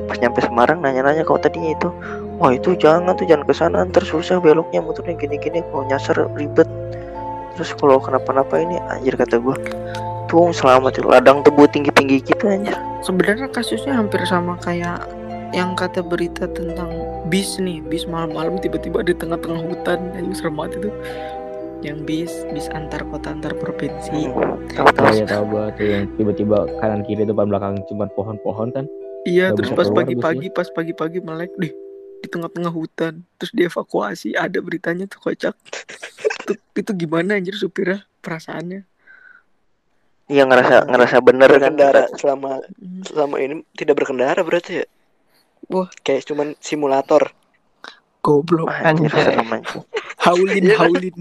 pas 0.07 0.17
nyampe 0.19 0.39
Semarang 0.41 0.79
nanya 0.81 1.03
nanya 1.05 1.21
kau 1.27 1.37
tadinya 1.37 1.75
itu 1.75 1.89
wah 2.39 2.55
itu 2.55 2.73
jangan 2.79 3.13
tuh 3.13 3.27
jangan 3.27 3.45
ke 3.45 3.53
sana. 3.53 3.83
Ntar 3.85 4.03
susah 4.07 4.39
beloknya 4.39 4.79
muternya 4.79 5.19
gini 5.19 5.35
gini 5.37 5.59
kalau 5.69 5.83
nyasar 5.85 6.15
ribet. 6.39 6.65
Terus 7.53 7.75
kalau 7.75 7.99
kenapa-napa 7.99 8.55
ini 8.57 8.79
anjir 8.87 9.19
kata 9.19 9.37
gua. 9.37 9.59
Tuh 10.31 10.55
selamat 10.55 10.97
itu 10.97 11.09
ladang 11.09 11.43
tebu 11.43 11.67
tinggi 11.67 11.91
tinggi 11.91 12.23
gitu 12.23 12.47
anjir. 12.47 12.73
Sebenarnya 13.03 13.51
kasusnya 13.51 13.99
hampir 13.99 14.23
sama 14.23 14.55
kayak 14.63 15.03
yang 15.51 15.75
kata 15.75 15.99
berita 15.99 16.47
tentang 16.49 16.89
bis 17.27 17.59
nih. 17.59 17.83
Bis 17.83 18.07
malam-malam 18.07 18.57
tiba-tiba 18.63 19.03
di 19.03 19.11
tengah-tengah 19.13 19.59
hutan. 19.59 19.99
Yang 20.15 20.39
serem 20.39 20.55
banget 20.55 20.79
itu. 20.79 20.89
Yang 21.79 21.97
bis 22.07 22.31
bis 22.55 22.67
antar 22.71 23.03
kota 23.11 23.35
antar 23.35 23.51
provinsi. 23.59 24.31
Tahu 24.31 24.87
Oh 24.87 24.93
tahu 24.95 25.11
ya 25.15 25.25
tahu 25.27 25.43
gua 25.51 25.63
tuh 25.75 25.87
yang 25.87 26.07
tiba-tiba 26.15 26.63
kanan 26.79 27.03
kiri 27.03 27.27
depan 27.27 27.51
belakang 27.51 27.75
cuma 27.91 28.07
pohon-pohon 28.15 28.71
kan. 28.71 28.87
iya 29.27 29.51
terus 29.51 29.75
pas 29.75 29.91
pagi-pagi 29.91 30.47
pas 30.47 30.71
pagi-pagi 30.71 31.19
melek 31.19 31.51
deh 31.59 31.75
di 32.19 32.27
tengah-tengah 32.27 32.71
hutan 32.71 33.23
terus 33.39 33.51
dievakuasi. 33.55 34.35
Ada 34.35 34.59
beritanya 34.59 35.07
tuh 35.07 35.19
kocak. 35.23 35.55
Itu, 36.43 36.53
itu 36.75 36.91
gimana 36.95 37.39
anjir 37.39 37.55
supirnya? 37.55 38.03
Perasaannya. 38.19 38.83
Iya 40.29 40.45
ngerasa 40.45 40.85
ngerasa 40.85 41.15
bener 41.25 41.49
kan? 41.49 41.73
Berkendara 41.73 42.03
selama 42.13 42.61
selama 43.01 43.35
ini 43.41 43.65
tidak 43.73 43.97
berkendara 43.97 44.39
berarti 44.45 44.83
ya. 44.83 44.87
Wah. 45.71 45.89
Kayak 46.05 46.29
cuman 46.29 46.53
simulator. 46.61 47.33
goblok. 48.19 48.67
Anjir 48.83 49.07
haulin 50.19 50.63
Iya. 50.67 50.75
haulin. 50.75 51.17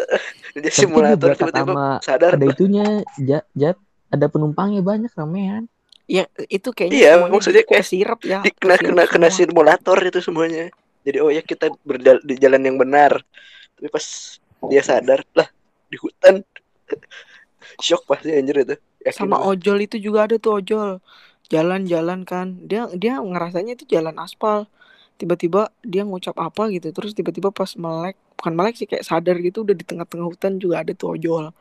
Dia 0.60 0.70
simulator 0.70 1.34
tiba-tiba 1.34 1.98
sadar. 2.04 2.36
ada 2.38 2.46
itunya 2.46 3.02
jat, 3.18 3.48
jat. 3.56 3.74
Ada 4.12 4.30
penumpangnya 4.30 4.84
banyak 4.84 5.10
ramean. 5.16 5.66
Ya 6.04 6.24
itu 6.52 6.68
kayaknya 6.70 6.96
Iya, 7.00 7.12
maksudnya 7.28 7.64
kayak 7.64 7.84
kesirap 7.84 8.20
ya 8.24 8.44
Di, 8.44 8.50
kena 8.52 8.76
kena 8.76 9.04
kena 9.08 9.28
simulator 9.32 9.98
itu 10.04 10.20
semuanya. 10.20 10.68
Jadi 11.04 11.18
oh 11.20 11.30
ya 11.32 11.40
kita 11.44 11.72
berdal 11.84 12.20
di 12.24 12.36
jalan 12.40 12.62
yang 12.64 12.76
benar. 12.80 13.20
Tapi 13.76 13.88
pas 13.88 14.04
dia 14.68 14.82
sadar 14.84 15.20
lah 15.36 15.48
di 15.88 15.96
hutan. 16.00 16.40
Shock 17.84 18.04
pasti 18.08 18.32
anjir 18.32 18.56
itu. 18.64 18.76
Yakin 19.04 19.28
sama 19.28 19.36
gua. 19.40 19.56
ojol 19.56 19.78
itu 19.84 19.96
juga 20.00 20.28
ada 20.28 20.36
tuh 20.40 20.60
ojol 20.60 21.00
jalan-jalan 21.52 22.24
kan 22.24 22.56
dia 22.64 22.88
dia 22.96 23.20
ngerasanya 23.20 23.76
itu 23.76 23.84
jalan 23.84 24.16
aspal 24.16 24.64
tiba-tiba 25.20 25.70
dia 25.84 26.02
ngucap 26.02 26.34
apa 26.40 26.72
gitu 26.72 26.90
terus 26.96 27.12
tiba-tiba 27.12 27.52
pas 27.52 27.68
melek 27.76 28.16
bukan 28.40 28.52
melek 28.56 28.74
sih 28.80 28.88
kayak 28.88 29.04
sadar 29.04 29.36
gitu 29.44 29.62
udah 29.62 29.76
di 29.76 29.84
tengah-tengah 29.86 30.26
hutan 30.32 30.56
juga 30.56 30.82
ada 30.82 30.92
tuh 30.96 31.14
ojol 31.20 31.52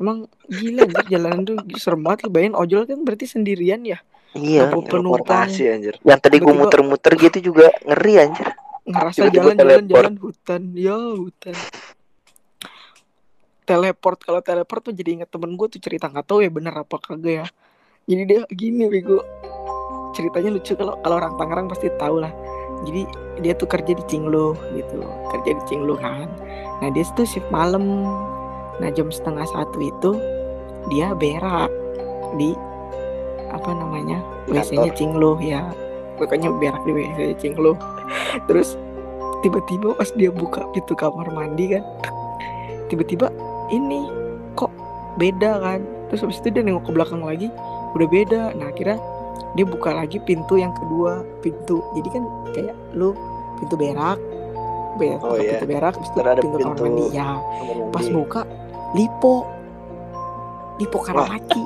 emang 0.00 0.24
gila 0.48 0.88
anjir 0.88 1.06
jalanan 1.06 1.40
tuh 1.44 1.56
serem 1.76 2.00
banget. 2.00 2.24
Lu 2.26 2.30
bayangin 2.32 2.56
ojol 2.56 2.82
kan 2.88 2.98
berarti 3.04 3.28
sendirian 3.28 3.84
ya? 3.84 4.00
Iya. 4.32 4.72
Penumpang 4.72 5.46
anjir. 5.46 5.94
Yang 6.00 6.18
tadi 6.24 6.36
gua 6.38 6.50
Tiba-tiba- 6.50 6.60
muter-muter 6.64 7.12
gitu 7.14 7.38
juga 7.52 7.68
ngeri 7.84 8.14
anjir. 8.18 8.48
ngerasa 8.80 9.18
Tiba-tiba 9.28 9.42
jalan-jalan 9.54 9.84
teleport. 9.86 9.92
jalan 9.92 10.14
hutan. 10.18 10.62
Ya 10.72 10.96
hutan. 10.96 11.54
Teleport 13.62 14.18
kalau 14.18 14.40
teleport 14.42 14.80
tuh 14.82 14.94
jadi 14.96 15.10
inget 15.20 15.30
temen 15.30 15.54
gue 15.54 15.66
tuh 15.70 15.78
cerita 15.78 16.10
nggak 16.10 16.26
tahu 16.26 16.42
ya 16.42 16.50
bener 16.50 16.74
apa 16.74 16.96
kagak 16.98 17.44
ya. 17.44 17.46
Jadi 18.10 18.22
dia 18.26 18.40
gini 18.50 18.90
bego. 18.90 19.22
Ceritanya 20.10 20.50
lucu 20.50 20.74
kalau 20.74 20.98
kalau 20.98 21.22
orang 21.22 21.38
Tangerang 21.38 21.66
pasti 21.70 21.86
tahu 21.94 22.18
lah. 22.18 22.34
Jadi 22.82 23.06
dia 23.38 23.54
tuh 23.54 23.70
kerja 23.70 23.92
di 23.94 24.02
Cinglo 24.10 24.58
gitu. 24.74 24.98
Kerja 25.30 25.50
di 25.54 25.62
Cinglo 25.70 25.94
kan. 25.94 26.26
Nah 26.82 26.88
dia 26.90 27.04
tuh 27.14 27.22
shift 27.22 27.46
malam 27.54 28.10
nah 28.80 28.88
jam 28.90 29.08
setengah 29.08 29.44
satu 29.46 29.78
itu 29.78 30.10
dia 30.88 31.12
berak 31.12 31.68
di 32.34 32.56
apa 33.50 33.70
namanya 33.70 34.18
WC-nya 34.46 34.94
Cinglo 34.94 35.36
ya. 35.38 35.68
Pokoknya 36.16 36.48
berak 36.52 36.80
di 36.82 36.92
WC 36.92 37.18
Cinglo 37.36 37.76
terus 38.48 38.74
tiba-tiba 39.40 39.92
pas 39.94 40.08
dia 40.12 40.28
buka 40.28 40.64
pintu 40.70 40.92
kamar 40.92 41.28
mandi 41.28 41.72
kan 41.72 41.84
tiba-tiba 42.86 43.28
ini 43.68 44.06
kok 44.54 44.70
beda 45.16 45.60
kan? 45.60 45.80
Terus 46.08 46.24
habis 46.24 46.38
itu 46.40 46.50
dia 46.50 46.62
nengok 46.62 46.86
ke 46.86 46.92
belakang 46.92 47.22
lagi 47.22 47.48
udah 47.92 48.08
beda. 48.08 48.42
Nah 48.54 48.68
akhirnya 48.68 48.98
dia 49.54 49.66
buka 49.66 49.90
lagi 49.92 50.18
pintu 50.20 50.56
yang 50.56 50.74
kedua 50.74 51.22
pintu. 51.40 51.82
Jadi 51.94 52.08
kan 52.10 52.22
kayak 52.50 52.74
lu 52.92 53.14
pintu 53.58 53.74
berak 53.76 54.18
berak 54.96 55.22
Oh, 55.22 55.38
iya. 55.38 55.58
pintu 55.58 55.66
berak 55.70 55.92
habis 55.94 56.08
itu 56.08 56.18
Ntar 56.18 56.28
ada 56.28 56.40
pintu 56.42 56.56
kamar 56.56 56.74
pintu 56.74 56.82
mandi 56.84 57.04
ya. 57.14 57.28
pas 57.90 58.06
buka 58.06 58.40
lipo. 58.96 59.46
Lipo 60.80 60.96
mati 61.12 61.62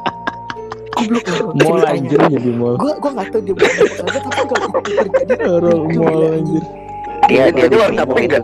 goblok 1.04 1.54
Mall 1.58 1.82
anjir 1.84 2.20
jadi 2.30 2.50
mall. 2.54 2.74
gue 2.78 2.92
gue 2.96 3.10
nggak 3.10 3.28
tahu 3.34 3.40
dia 3.42 3.54
bukan 3.54 3.86
tapi 3.98 4.18
kalau 4.46 4.68
itu 4.70 4.92
terjadi 4.94 5.32
Orang 5.50 5.80
mall 5.98 6.22
anjir. 6.30 6.62
Dia 7.26 7.44
dia 7.50 7.66
dia 7.66 7.78
warna 7.80 8.02
pink 8.06 8.28
kan? 8.30 8.42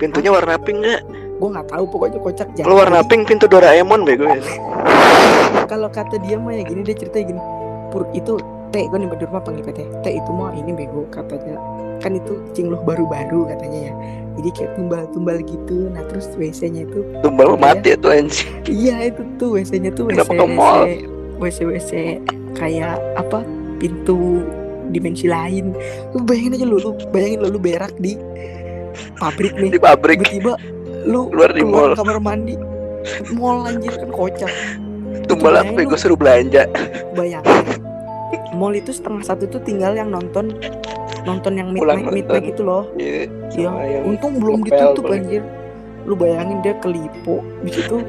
Pintunya 0.00 0.30
warna 0.32 0.56
pink 0.58 0.78
nggak? 0.82 1.02
gue 1.40 1.48
nggak 1.48 1.68
tahu 1.72 1.84
pokoknya 1.88 2.18
kocak 2.20 2.48
jangan 2.52 2.66
Kalau 2.68 2.76
warna 2.76 3.00
pink 3.00 3.22
pintu 3.24 3.48
Doraemon 3.48 4.04
bego 4.04 4.28
ya. 4.28 4.44
kalau 5.64 5.88
kata 5.88 6.20
dia 6.20 6.36
mah 6.36 6.52
ya 6.52 6.66
gini 6.68 6.84
dia 6.84 6.96
cerita 6.98 7.16
gini. 7.22 7.40
Pur 7.88 8.04
itu 8.12 8.36
teh 8.70 8.84
gue 8.84 8.98
nih 9.00 9.08
di 9.16 9.24
rumah 9.24 9.40
panggil 9.40 9.64
teh 9.72 9.88
teh 10.04 10.12
itu 10.20 10.30
mah 10.36 10.52
ini 10.52 10.70
bego 10.76 11.08
katanya 11.08 11.56
kan 12.00 12.16
itu 12.16 12.34
cingluh 12.52 12.80
baru-baru 12.80 13.46
katanya 13.46 13.80
ya 13.88 13.94
jadi 14.36 14.48
kayak 14.52 14.70
tumbal-tumbal 14.74 15.36
gitu 15.42 15.78
nah 15.92 16.02
terus 16.08 16.26
WC-nya 16.34 16.84
itu 16.84 17.00
Tumbal 17.20 17.48
Iya. 17.50 17.58
mati 17.58 17.90
tuh 17.94 18.10
anjing. 18.10 18.48
iya 18.66 18.96
itu 19.06 19.20
tuh 19.36 19.48
WC-nya 19.54 19.90
tuh 19.92 20.08
WC 20.08 20.28
mall? 20.48 20.88
WC 21.36 21.58
WC 21.64 21.90
kayak 22.52 22.96
apa 23.14 23.44
pintu 23.76 24.44
dimensi 24.90 25.24
lain 25.24 25.76
lu 26.10 26.20
bayangin 26.20 26.56
aja 26.56 26.66
lu, 26.66 26.76
lu 26.78 26.90
bayangin 27.10 27.38
lu, 27.40 27.48
lu 27.50 27.60
berak 27.60 27.94
di 27.96 28.16
pabrik 29.16 29.54
nih 29.54 29.70
Di 29.70 29.78
pabrik 29.78 30.18
tiba-tiba 30.20 30.54
lu 31.04 31.28
Keluar 31.28 31.50
di 31.52 31.62
mall. 31.62 31.92
kamar 31.94 32.18
mandi 32.18 32.54
mall 33.32 33.64
anjir 33.64 33.92
kan 33.94 34.10
kocak 34.10 34.52
tumbal 35.24 35.54
apa 35.54 35.70
bego 35.72 35.94
lu. 35.94 36.00
suruh 36.00 36.16
belanja. 36.16 36.64
bayangin 37.14 37.76
mall 38.52 38.72
itu 38.72 38.90
setengah 38.90 39.22
satu 39.22 39.46
tuh 39.46 39.60
tinggal 39.60 39.92
yang 39.92 40.08
nonton 40.08 40.54
nonton 41.22 41.52
yang 41.52 41.68
midnight 41.70 42.06
midnight 42.06 42.26
nonton. 42.40 42.52
itu 42.52 42.62
loh 42.62 42.84
Iya. 42.94 43.26
Yang 43.52 43.74
untung 44.06 44.32
belum 44.36 44.58
ditutup 44.62 45.04
anjir. 45.06 45.42
Lu 46.00 46.16
bayangin 46.16 46.58
dia 46.60 46.72
kelipo, 46.76 47.44
di 47.60 47.70
situ 47.70 48.00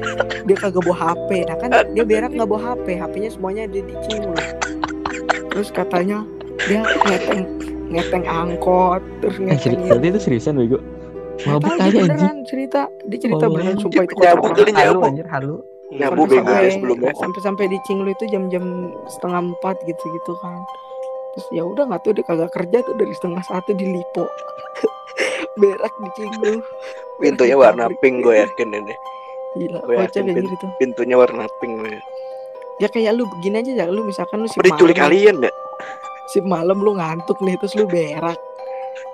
dia 0.42 0.56
kagak 0.56 0.80
bawa 0.80 1.12
HP. 1.12 1.44
Nah 1.44 1.56
kan 1.56 1.70
dia 1.92 2.02
berak 2.02 2.32
nggak 2.32 2.48
bawa 2.48 2.72
HP, 2.72 2.86
HP-nya 2.96 3.30
semuanya 3.30 3.62
ada 3.64 3.78
di 3.78 3.94
cingul. 4.02 4.32
Terus 5.50 5.68
katanya 5.68 6.24
dia 6.62 6.80
ngeteng 6.82 7.42
ngeteng 7.88 8.24
angkot, 8.24 9.04
terus 9.20 9.36
Eh, 9.36 9.44
ngeteng 9.46 9.84
berarti 9.84 10.06
itu 10.08 10.20
seriusan 10.20 10.56
bego. 10.56 10.80
Mabuk 11.42 11.74
aja 11.74 11.84
anjing. 11.84 12.44
cerita, 12.44 12.80
dia 13.04 13.18
cerita 13.18 13.44
Oh. 13.44 13.50
beneran 13.50 13.76
sumpah 13.76 14.02
itu 14.02 14.14
Nyabu 14.14 14.40
kocak 14.40 14.56
kali 14.56 14.62
banget. 14.64 14.76
halu 14.78 14.88
nyabu. 14.94 15.02
anjir 15.04 15.26
halu 15.28 15.54
Nyabu 15.92 16.24
bego 16.24 16.48
ya 16.50 16.70
sebelumnya. 16.70 17.12
sampai 17.14 17.40
sampai 17.40 17.64
di 17.66 17.78
Cinglu 17.82 18.08
itu 18.08 18.24
jam-jam 18.26 18.64
setengah 19.06 19.40
empat 19.46 19.76
gitu 19.82 20.04
gitu 20.10 20.32
kan 20.38 20.56
terus 21.32 21.46
ya 21.50 21.62
udah 21.62 21.84
nggak 21.84 22.00
tuh 22.00 22.12
dia 22.12 22.22
kagak 22.22 22.50
kerja 22.50 22.78
tuh 22.80 22.94
dari 22.94 23.12
setengah 23.12 23.42
satu 23.42 23.72
di 23.72 23.86
Lipo 23.86 24.24
berak 25.58 25.92
di 25.94 26.08
Cinglu 26.14 26.54
Pintunya 27.14 27.54
warna 27.54 27.86
pink 27.94 28.20
gue 28.20 28.34
yakin 28.36 28.68
ini. 28.74 28.94
gila 29.54 29.78
Gue 29.80 29.94
yakin 29.96 30.22
kayak 30.24 30.34
pin- 30.34 30.50
gitu 30.50 30.66
Pintunya 30.76 31.14
warna 31.14 31.44
pink. 31.58 31.74
gue. 31.78 31.96
ya 32.78 32.88
kayak 32.88 33.12
lu 33.12 33.28
begini 33.30 33.60
aja 33.60 33.72
ya 33.74 33.86
lu 33.86 34.02
misalkan 34.02 34.42
lu 34.42 34.48
Apa 34.48 34.64
diculik 34.64 34.96
kalian 34.96 35.38
ya? 35.40 35.52
sip 36.26 36.42
malam 36.42 36.78
lu 36.78 36.92
ngantuk 36.92 37.36
nih 37.38 37.54
terus 37.56 37.74
lu 37.74 37.84
berak 37.84 38.38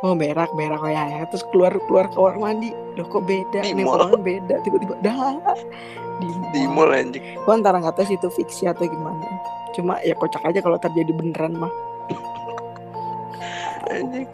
oh 0.07 0.15
berak 0.15 0.51
berak 0.55 0.79
oh 0.79 0.91
ya, 0.91 1.05
ya. 1.11 1.21
terus 1.27 1.43
keluar 1.51 1.75
keluar 1.91 2.07
ke 2.07 2.15
kamar 2.15 2.37
mandi 2.39 2.71
loh 2.95 3.07
kok 3.07 3.23
beda 3.27 3.61
Di 3.67 3.75
nih 3.75 3.85
mall. 3.87 3.99
orang 4.07 4.23
tiba-tiba 4.23 4.57
tiba-tiba 4.63 4.95
dah 5.07 5.19
di 6.19 6.29
Di 6.51 6.63
mall 6.67 6.91
anjing. 6.91 7.23
Gua 7.47 7.55
antara 7.59 7.79
nggak 7.79 7.95
tahu 7.99 8.07
sih 8.11 8.17
itu 8.19 8.29
fiksi 8.31 8.67
atau 8.67 8.87
gimana 8.87 9.23
cuma 9.77 10.01
ya 10.03 10.17
kocak 10.17 10.43
aja 10.49 10.59
kalau 10.65 10.81
terjadi 10.81 11.13
beneran 11.13 11.55
mah 11.59 11.73
Anjing. 13.93 14.27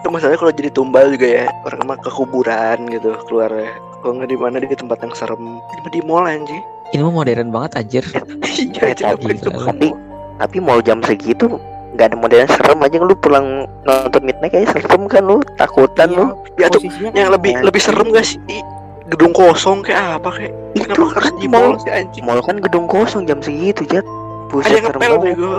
Itu 0.00 0.08
masalahnya 0.12 0.38
kalau 0.38 0.54
jadi 0.54 0.70
tumbal 0.70 1.12
juga 1.16 1.26
ya 1.26 1.44
orang 1.66 1.80
mah 1.88 1.98
ke 1.98 2.10
kuburan 2.12 2.78
gitu 2.88 3.16
keluar 3.26 3.50
ya. 3.50 3.72
Kalau 4.00 4.12
nggak 4.22 4.30
di 4.30 4.38
mana 4.38 4.56
di 4.62 4.68
tempat 4.70 5.02
yang 5.02 5.14
serem. 5.18 5.42
Di, 5.58 5.98
di 5.98 6.00
mall 6.06 6.24
anjing. 6.28 6.62
Ini 6.94 7.02
mah 7.02 7.14
modern 7.22 7.50
banget 7.50 7.70
anjir. 7.82 8.04
Iya, 8.56 8.96
Kayak 8.96 9.20
tapi 9.20 9.92
tapi 10.40 10.56
mau 10.64 10.80
jam 10.80 11.04
segitu 11.04 11.60
nggak 11.96 12.06
ada 12.06 12.16
modern 12.16 12.46
serem 12.46 12.78
aja 12.78 12.96
lu 12.98 13.16
pulang 13.16 13.46
nonton 13.82 14.22
midnight 14.22 14.52
kayak 14.52 14.68
serem 14.70 15.02
kan 15.06 15.24
lu? 15.24 15.40
Takutan 15.56 16.06
Iya, 16.06 16.18
lu. 16.18 16.26
Ya 16.54 16.66
tuh 16.68 16.80
yang 17.10 17.30
lebih 17.30 17.52
anjing. 17.54 17.64
lebih 17.64 17.80
serem 17.80 18.06
gak 18.10 18.26
sih? 18.26 18.36
Ih, 18.46 18.60
Gedung 19.06 19.30
kosong 19.30 19.80
kayak 19.80 20.18
apa 20.18 20.30
kayak? 20.30 20.52
itu 20.72 20.82
Kenapa 20.84 21.20
kan 21.20 21.32
di 21.36 21.46
mall 21.46 21.78
sih 21.78 21.88
anjing? 21.88 22.22
mall 22.22 22.40
kan 22.40 22.58
gedung 22.58 22.84
kosong 22.84 23.22
jam 23.22 23.38
segitu 23.38 23.86
jat. 23.86 24.04
Buset 24.46 24.76
yang 24.76 24.86
serem 24.86 25.00
banget. 25.00 25.20
bego. 25.32 25.52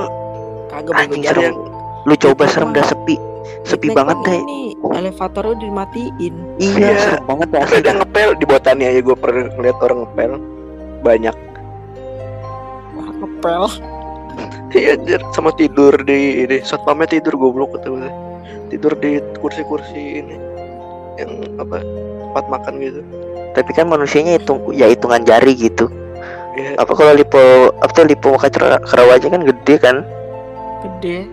kagak 0.67 0.93
anjing 0.95 1.23
serem. 1.23 1.43
Yang 1.43 1.56
lu 2.04 2.15
coba 2.17 2.43
Itu 2.43 2.52
serem 2.54 2.69
mah- 2.69 2.76
dah 2.76 2.86
sepi. 2.86 3.15
Sepi 3.63 3.80
Midnight 3.86 3.97
banget 3.97 4.17
deh 4.21 4.38
ini 4.38 4.60
elevatornya 4.89 5.52
udah 5.54 5.63
dimatiin. 5.63 6.34
Iya 6.58 6.76
Iya. 6.78 7.00
serem 7.00 7.23
banget 7.26 7.47
dah 7.50 7.63
ada 7.65 7.91
ngepel 7.95 8.30
di 8.36 8.45
botani 8.45 8.84
aja 8.86 9.00
gue 9.02 9.15
pernah 9.15 9.45
ngeliat 9.50 9.78
orang 9.82 9.97
ngepel. 10.04 10.32
Banyak. 11.00 11.36
Wah, 12.93 13.10
ngepel 13.13 13.63
Iya 14.74 15.00
anjir. 15.00 15.22
Sama 15.32 15.52
tidur 15.56 15.94
di 16.04 16.44
ini 16.44 16.60
satpamnya 16.62 17.08
tidur 17.08 17.40
goblok 17.40 17.78
kata 17.80 17.88
gue. 17.88 18.12
Tidur 18.68 18.94
di 19.00 19.20
kursi-kursi 19.40 20.24
ini. 20.24 20.36
Yang 21.18 21.32
apa 21.58 21.78
tempat 22.22 22.46
makan 22.52 22.74
gitu. 22.80 23.02
tapi 23.58 23.74
kan 23.74 23.90
manusianya 23.90 24.38
hitung 24.38 24.62
ya 24.70 24.86
hitungan 24.86 25.26
jari 25.26 25.58
gitu. 25.58 25.90
Ya, 26.54 26.78
apa 26.78 26.94
kalau 26.94 27.18
lipo 27.18 27.42
apa 27.82 27.90
tuh 27.90 28.06
lipo 28.06 28.38
muka 28.38 28.54
Cera- 28.54 28.78
Karawaci 28.86 29.34
kan 29.34 29.42
gede 29.42 29.76
kan? 29.82 29.96
Gede. 30.86 31.26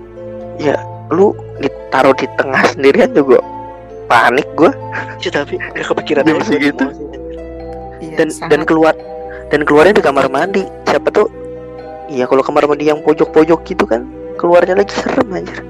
Lu 1.13 1.37
ditaruh 1.61 2.17
di 2.17 2.25
tengah 2.41 2.65
sendirian 2.73 3.13
juga 3.13 3.45
panik 4.09 4.49
gua. 4.57 4.73
Sih 5.21 5.29
tapi 5.29 5.61
gak 5.77 5.85
kepikiran 5.85 6.25
Jam 6.25 6.41
aja. 6.41 6.57
iya, 6.57 6.73
dan 6.73 6.89
dan 8.17 8.29
sangat. 8.33 8.65
keluar 8.65 8.95
dan 9.53 9.61
keluarnya 9.69 10.01
di 10.01 10.05
kamar 10.05 10.33
mandi. 10.33 10.65
Siapa 10.89 11.13
tuh 11.13 11.29
iya 12.07 12.25
kalau 12.25 12.41
kamar 12.41 12.65
mandi 12.65 12.87
yang 12.87 13.01
pojok-pojok 13.01 13.61
gitu 13.65 13.85
kan 13.85 14.05
keluarnya 14.37 14.75
lagi 14.75 14.93
serem 14.93 15.29
anjir 15.31 15.61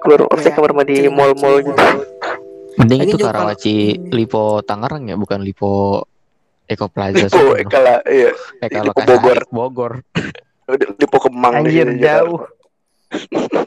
keluar 0.00 0.20
ya, 0.32 0.50
kamar 0.50 0.72
mandi 0.72 1.06
mall-mall 1.06 1.60
gitu 1.60 1.84
Mending 2.78 3.00
Lagi 3.02 3.10
itu 3.12 3.16
kalau- 3.18 3.28
Karawaci 3.28 3.76
Hmm. 3.92 4.08
Lipo 4.14 4.42
Tangerang 4.64 5.04
ya, 5.04 5.16
bukan 5.18 5.44
Lipo 5.44 6.00
Eko 6.64 6.86
Plaza. 6.88 7.28
Lipo 7.28 7.36
sono. 7.52 7.68
kala 7.68 8.00
iya 8.08 8.30
kalau 8.62 8.94
Lipo 8.94 9.00
Bogor. 9.04 9.38
Bogor. 9.50 9.92
Lipo 10.96 11.16
Kemang 11.18 11.60
deh, 11.60 11.66
anjir 11.66 11.88
Jakarta. 11.92 12.00
jauh 12.00 12.40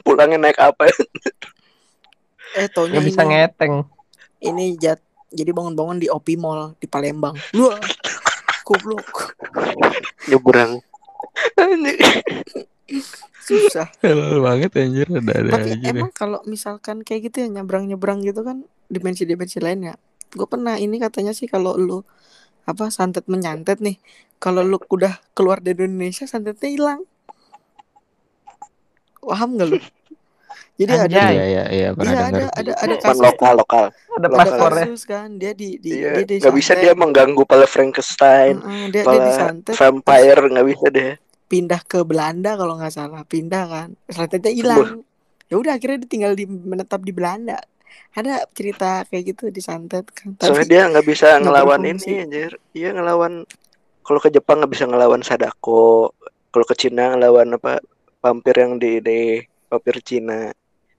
Pulangnya 0.02 0.38
naik 0.40 0.58
apa? 0.58 0.88
eh 2.54 2.66
taunya 2.66 2.96
nggak 2.96 3.06
bisa 3.06 3.22
ngeteng 3.22 3.74
ini 4.40 4.74
jat 4.74 4.98
jadi 5.28 5.50
bangun-bangun 5.50 5.98
di 5.98 6.06
Opi 6.06 6.34
Mall 6.34 6.74
di 6.74 6.86
Palembang 6.86 7.34
lu 7.52 7.70
goblok. 8.64 9.36
Nyebrang 10.32 10.80
susah. 13.44 13.92
Helal 14.00 14.40
banget 14.40 14.72
anjir. 14.80 15.06
Ada-ada 15.08 15.50
tapi 15.60 15.70
aja 15.76 15.88
emang 15.92 16.12
kalau 16.16 16.40
misalkan 16.48 17.04
kayak 17.04 17.28
gitu 17.30 17.44
ya 17.44 17.48
nyebrang-nyebrang 17.60 18.24
gitu 18.24 18.40
kan 18.40 18.64
dimensi-dimensi 18.88 19.60
lain 19.60 19.92
ya. 19.92 19.94
Gue 20.32 20.48
pernah 20.48 20.80
ini 20.80 20.96
katanya 20.96 21.36
sih 21.36 21.46
kalau 21.46 21.76
lu 21.76 22.00
apa 22.64 22.88
santet 22.88 23.28
menyantet 23.28 23.84
nih. 23.84 24.00
Kalau 24.40 24.64
lu 24.64 24.80
udah 24.80 25.20
keluar 25.36 25.60
dari 25.60 25.84
Indonesia 25.84 26.24
santetnya 26.24 26.70
hilang. 26.72 27.00
Paham 29.24 29.56
gak 29.56 29.68
lu 29.72 29.80
jadi 30.74 30.92
ada 30.92 31.06
Anjay. 31.06 31.32
Iya 31.32 31.44
iya 31.44 31.64
iya 31.70 31.88
pernah 31.92 32.12
iya 32.12 32.22
dengar. 32.24 32.34
ada 32.34 32.44
ada 32.52 32.72
ada 32.76 32.94
Bukan 32.94 33.04
kasus 33.04 33.20
lokal 33.20 33.52
lokal. 33.54 33.84
ada 34.10 34.26
Lokal. 34.26 34.26
ada 34.26 34.30
paspornya 34.36 34.84
kasus 34.84 35.02
kan 35.04 35.28
dia 35.34 35.52
di 35.52 35.68
di 35.76 35.90
Iya, 35.94 36.10
dia 36.22 36.38
nggak 36.38 36.54
bisa 36.54 36.72
disantet. 36.72 36.82
dia 36.82 36.92
mengganggu 36.94 37.42
pala 37.44 37.66
Frankenstein, 37.66 38.54
Heeh, 38.58 38.84
dia 38.90 39.02
dia 39.04 39.04
pala 39.04 39.20
disantet 39.22 39.74
vampire 39.74 40.40
nggak 40.44 40.66
bisa 40.66 40.86
deh. 40.88 41.12
pindah 41.46 41.80
ke 41.82 42.00
Belanda 42.02 42.54
kalau 42.54 42.74
nggak 42.74 42.90
salah 42.90 43.22
pindah 43.22 43.64
kan 43.66 43.88
santetnya 44.08 44.50
hilang 44.50 45.04
ya 45.44 45.54
udah 45.54 45.72
akhirnya 45.72 46.02
dia 46.02 46.10
tinggal 46.10 46.32
di 46.32 46.44
menetap 46.44 47.00
di 47.00 47.12
Belanda 47.12 47.60
ada 48.10 48.42
cerita 48.50 49.04
kayak 49.04 49.24
gitu 49.30 49.44
disantet 49.48 50.08
kan 50.10 50.34
Soalnya 50.36 50.56
tapi 50.58 50.66
dia 50.66 50.82
nggak 50.84 51.06
bisa 51.06 51.28
ngelawan 51.38 51.82
ini 51.82 52.12
anjir. 52.20 52.52
Iya 52.72 52.90
ngelawan 52.90 53.44
kalau 54.00 54.18
ke 54.18 54.28
Jepang 54.28 54.58
nggak 54.58 54.72
bisa 54.72 54.84
ngelawan 54.84 55.22
Sadako. 55.22 56.10
Kalau 56.48 56.64
ke 56.64 56.74
Cina 56.74 57.12
ngelawan 57.12 57.54
apa 57.54 57.78
vampir 58.18 58.54
yang 58.56 58.78
di 58.78 58.98
ini 58.98 59.20
vampir 59.74 59.98
Cina. 60.00 60.54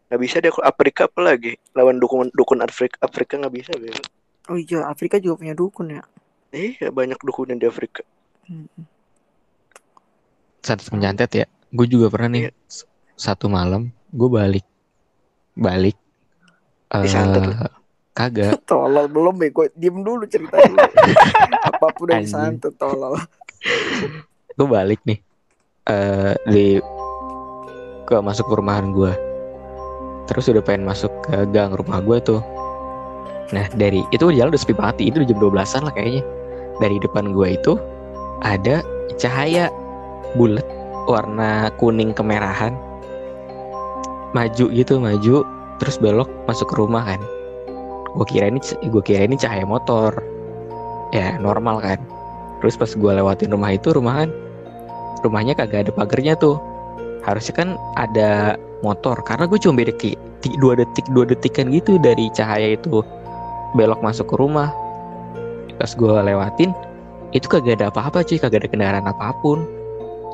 Nggak 0.05 0.19
bisa 0.21 0.35
dia 0.37 0.51
ke 0.51 0.61
Afrika 0.61 1.07
apa 1.07 1.19
lagi 1.19 1.55
lawan 1.71 1.97
dukun 1.97 2.29
dukun 2.31 2.59
Afrika 2.59 2.99
Afrika 2.99 3.39
nggak 3.39 3.53
bisa 3.53 3.71
bego. 3.73 4.03
oh 4.45 4.55
iya 4.55 4.85
Afrika 4.85 5.17
juga 5.17 5.41
punya 5.41 5.55
dukun 5.55 5.89
ya 5.89 6.03
Iya 6.51 6.93
banyak 6.93 7.17
dukun 7.17 7.51
di 7.51 7.65
Afrika. 7.65 8.05
Hmm. 8.45 8.69
Santet 10.61 10.89
menyantet 10.89 11.31
ya. 11.33 11.45
Gue 11.69 11.85
juga 11.85 12.07
pernah 12.07 12.29
nih 12.31 12.43
Iya. 12.45 12.53
satu 13.15 13.47
malam 13.47 13.89
gue 14.09 14.27
balik 14.27 14.65
balik 15.53 15.95
Disantet 16.91 17.41
eh 17.41 17.47
lu? 17.47 17.55
kagak 18.11 18.59
tolol 18.69 19.07
belum 19.07 19.35
bego 19.35 19.67
diem 19.71 19.99
dulu 19.99 20.23
cerita 20.27 20.55
dulu 20.55 20.79
apa 21.71 21.87
pun 21.91 22.07
yang 22.11 22.23
disantet 22.23 22.75
tolol 22.75 23.15
gue 24.51 24.67
balik 24.67 24.99
nih 25.03 25.19
eh 25.85 26.35
di 26.45 26.79
ke 28.05 28.15
masuk 28.21 28.45
perumahan 28.49 28.93
gue 28.93 29.13
terus 30.25 30.49
udah 30.49 30.61
pengen 30.61 30.85
masuk 30.89 31.09
ke 31.25 31.45
gang 31.53 31.73
rumah 31.73 32.01
gue 32.01 32.17
tuh. 32.21 32.41
Nah 33.53 33.65
dari 33.77 34.01
itu 34.09 34.25
jalan 34.33 34.53
udah 34.53 34.61
sepi 34.61 34.73
banget. 34.73 35.13
Itu 35.13 35.21
udah 35.21 35.29
jam 35.29 35.39
12an 35.41 35.81
lah 35.85 35.93
kayaknya. 35.93 36.23
Dari 36.81 36.97
depan 36.99 37.31
gue 37.31 37.47
itu 37.55 37.73
ada 38.43 38.81
cahaya 39.21 39.69
bulat 40.35 40.65
warna 41.05 41.69
kuning 41.77 42.11
kemerahan. 42.11 42.73
Maju 44.33 44.65
gitu 44.73 44.99
maju 44.99 45.45
terus 45.79 45.95
belok 46.01 46.27
masuk 46.49 46.73
ke 46.73 46.75
rumah 46.81 47.05
kan. 47.05 47.21
Gue 48.17 48.25
kira 48.27 48.49
ini 48.49 48.59
gue 48.65 49.03
kira 49.05 49.29
ini 49.29 49.37
cahaya 49.37 49.63
motor. 49.63 50.11
Ya 51.13 51.37
normal 51.37 51.79
kan. 51.85 52.01
Terus 52.59 52.75
pas 52.81 52.89
gue 52.89 53.11
lewatin 53.13 53.53
rumah 53.53 53.77
itu 53.77 53.93
rumah 53.93 54.25
kan 54.25 54.29
rumahnya 55.21 55.57
kagak 55.57 55.89
ada 55.89 55.91
pagernya 55.93 56.37
tuh 56.37 56.61
harusnya 57.25 57.53
kan 57.57 57.69
ada 57.97 58.55
motor 58.85 59.17
karena 59.25 59.49
gue 59.49 59.57
cuma 59.57 59.81
beda 59.81 59.93
ti- 59.97 60.17
dua 60.61 60.77
detik 60.77 61.05
dua 61.09 61.25
detikan 61.25 61.73
gitu 61.73 61.97
dari 61.97 62.29
cahaya 62.31 62.77
itu. 62.77 63.01
Belok 63.75 63.99
masuk 64.05 64.31
ke 64.31 64.35
rumah 64.39 64.71
pas 65.75 65.91
gue 65.91 66.07
lewatin 66.07 66.71
itu 67.35 67.51
kagak 67.51 67.83
ada 67.83 67.91
apa-apa 67.91 68.23
cuy 68.23 68.39
kagak 68.39 68.63
ada 68.63 68.69
kendaraan 68.69 69.07
apa 69.09 69.33
pun. 69.41 69.65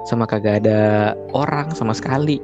Sama 0.06 0.28
kagak 0.28 0.66
ada 0.66 1.14
orang 1.32 1.72
sama 1.74 1.96
sekali. 1.96 2.44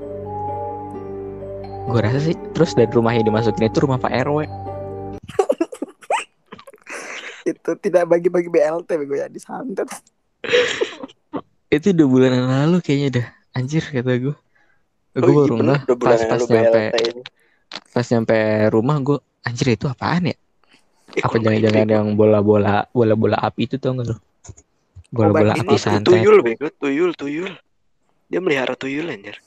Gue 1.88 2.00
rasa 2.00 2.24
sih 2.24 2.36
terus 2.56 2.74
dari 2.74 2.90
rumah 2.90 3.12
yang 3.14 3.28
dimasukin 3.28 3.68
itu 3.68 3.84
rumah 3.84 3.96
Pak 3.96 4.12
RW 4.12 4.44
itu 7.52 7.72
tidak 7.80 8.12
bagi-bagi 8.12 8.52
BLT 8.52 8.90
bego 9.00 9.16
ya 9.16 9.32
disantet. 9.32 9.88
Itu 11.68 11.92
dua 11.92 12.08
bulan 12.08 12.32
yang 12.32 12.48
lalu 12.48 12.78
kayaknya 12.80 13.10
dah 13.20 13.37
anjir 13.58 13.82
kata 13.82 14.14
gue 14.22 14.36
gue 15.18 15.34
Oh, 15.34 15.34
iya 15.34 15.38
baru 15.50 15.54
bulan 15.58 15.82
pas 15.98 16.22
pas 16.30 16.42
nyampe 16.46 16.84
ini. 16.94 17.22
pas 17.90 18.06
nyampe 18.06 18.38
rumah 18.70 18.98
gue 19.02 19.18
anjir 19.42 19.68
itu 19.74 19.90
apaan 19.90 20.30
ya? 20.30 20.38
Eh, 21.18 21.24
apa 21.26 21.42
jangan-jangan 21.42 21.88
yang 21.90 22.08
bola-bola 22.14 22.86
bola-bola 22.94 23.42
api 23.42 23.66
itu 23.66 23.82
tau 23.82 23.98
gak 23.98 24.14
lu? 24.14 24.16
Bola-bola 25.10 25.58
api 25.58 25.74
santet. 25.80 26.14
tuyul 26.14 26.46
bego, 26.46 26.70
tuyul, 26.78 27.12
tuyul. 27.18 27.52
Dia 28.30 28.40
melihara 28.44 28.78
tuyul 28.78 29.10
anjir. 29.10 29.42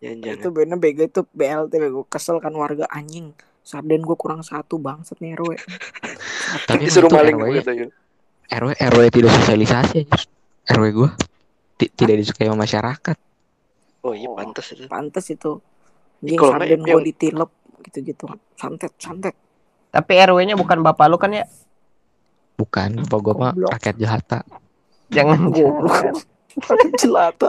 Jangan-jangan. 0.00 0.40
itu 0.40 0.48
bener 0.48 0.78
bego. 0.80 1.02
Itu 1.04 1.22
BLT 1.28 1.72
bego. 1.76 2.00
Kesel 2.08 2.40
kan 2.40 2.54
warga 2.56 2.88
anjing. 2.88 3.36
Sarden 3.60 4.00
gue 4.00 4.16
kurang 4.16 4.40
satu 4.40 4.80
bangset 4.80 5.20
nih 5.20 5.36
RW 5.36 5.52
tapi 6.66 6.88
itu 6.88 7.04
maling 7.06 7.36
RW. 7.36 7.54
RW 8.50 8.70
RW 8.72 9.00
tidak 9.12 9.30
sosialisasi 9.44 10.08
anjir. 10.08 10.26
RW 10.72 10.84
gue 10.96 11.10
tidak 11.86 12.16
disukai 12.18 12.44
sama 12.44 12.60
masyarakat 12.60 13.16
Oh 14.00 14.12
iya 14.12 14.28
pantas 14.28 14.66
itu. 14.70 14.84
pantes 14.86 15.26
itu 15.28 15.60
nggak 16.20 16.36
sarden 16.36 16.80
gue 16.80 16.90
yang- 16.90 17.04
ditilep 17.06 17.50
gitu-gitu 17.82 18.24
santet 18.54 18.92
santet 18.96 19.32
Tapi 19.88 20.12
RW-nya 20.14 20.54
bukan 20.54 20.80
bapak 20.80 21.06
lu 21.06 21.16
kan 21.16 21.32
ya? 21.32 21.44
bukan 22.54 23.02
bapak 23.02 23.18
gue 23.18 23.34
mah 23.34 23.52
rakyat 23.70 23.96
jelata 23.96 24.40
Jangan 25.08 25.48
Goblok. 25.48 26.22
jelata 26.96 27.48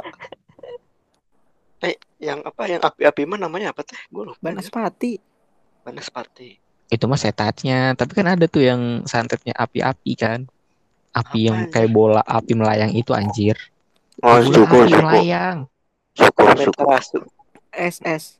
Yang 2.18 2.40
apa? 2.46 2.62
Yang 2.66 2.82
api-api 2.86 3.22
mah 3.26 3.40
namanya 3.40 3.70
apa 3.70 3.82
teh? 3.82 3.98
Gue 4.08 4.24
lupa. 4.24 4.38
Banaspati 4.40 5.18
Banaspati. 5.80 6.50
itu 6.88 7.04
mah 7.04 7.16
setatnya 7.16 7.94
tapi 7.94 8.12
kan 8.12 8.28
ada 8.30 8.46
tuh 8.46 8.62
yang 8.62 8.82
santetnya 9.04 9.56
api-api 9.56 10.12
kan 10.14 10.44
api 11.12 11.40
yang 11.44 11.66
kayak 11.68 11.88
bola 11.88 12.20
api 12.22 12.52
melayang 12.52 12.92
itu 12.92 13.12
anjir 13.12 13.56
Oh, 14.22 14.38
suku, 14.46 14.86
melayang 14.86 15.66
suku, 16.14 16.46
suku. 16.62 16.82
Amaterasu. 16.86 17.26
SS 17.74 18.38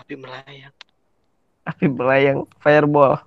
Api 0.00 0.16
melayang. 0.16 0.72
api 1.64 1.88
melayang 1.88 2.44
fireball. 2.60 3.24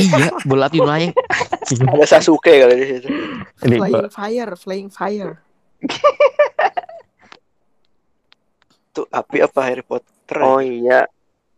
iya 0.00 0.32
bola 0.48 0.72
api 0.72 0.80
melayang 0.80 1.12
Ada 1.92 2.16
Sasuke 2.16 2.64
kali 2.64 2.80
di 2.80 2.86
situ. 2.96 3.08
Flying 3.60 4.08
fire 4.08 4.56
flying 4.56 4.88
fire 4.88 5.36
Tuh 8.96 9.04
api 9.12 9.44
apa 9.44 9.60
Harry 9.62 9.84
Potter? 9.84 10.40
Oh 10.40 10.64
iya, 10.64 11.04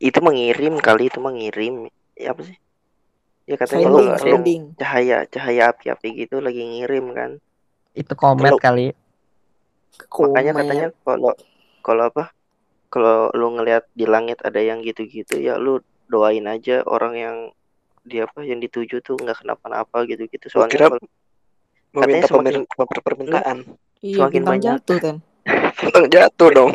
itu 0.02 0.18
mengirim 0.20 0.76
kali 0.82 1.08
itu 1.08 1.22
mengirim. 1.22 1.88
Ya 2.18 2.34
apa 2.36 2.42
sih? 2.44 2.58
Ya 3.50 3.56
katanya 3.56 3.86
kalau 3.88 4.00
ada 4.06 4.22
sending 4.22 4.62
cahaya 4.76 5.16
cahaya 5.26 5.62
api-api 5.68 6.08
gitu 6.16 6.38
lagi 6.38 6.62
ngirim 6.62 7.10
kan. 7.10 7.30
itu 7.90 8.12
komet 8.14 8.46
Kalau- 8.48 8.62
kali. 8.62 8.86
Makanya 10.00 10.52
Komen. 10.54 10.60
katanya 10.62 10.86
kalau 11.02 11.32
kalau 11.82 12.02
apa? 12.06 12.24
Kalau 12.86 13.30
lu 13.30 13.50
ngelihat 13.52 13.90
di 13.92 14.06
langit 14.06 14.38
ada 14.40 14.58
yang 14.58 14.80
gitu-gitu 14.80 15.36
ya 15.36 15.54
lu 15.54 15.78
doain 16.06 16.42
aja 16.44 16.82
orang 16.84 17.14
yang 17.14 17.36
dia 18.02 18.24
apa 18.24 18.42
yang 18.42 18.58
dituju 18.58 18.98
tuh 19.00 19.14
nggak 19.14 19.42
kenapa-napa 19.42 20.06
gitu-gitu. 20.06 20.46
Soalnya 20.46 20.70
kira 20.70 20.86
kalau- 20.88 21.10
Meminta 21.90 22.26
semakin- 22.28 22.64
pemer- 22.64 23.02
permintaan. 23.02 23.58
iya 24.00 24.14
semakin 24.16 24.40
bintang 24.40 24.54
banyak. 24.54 24.66
jatuh 24.78 24.98
kan 25.00 25.16
Tentang 25.76 26.06
jatuh 26.14 26.48
dong. 26.52 26.72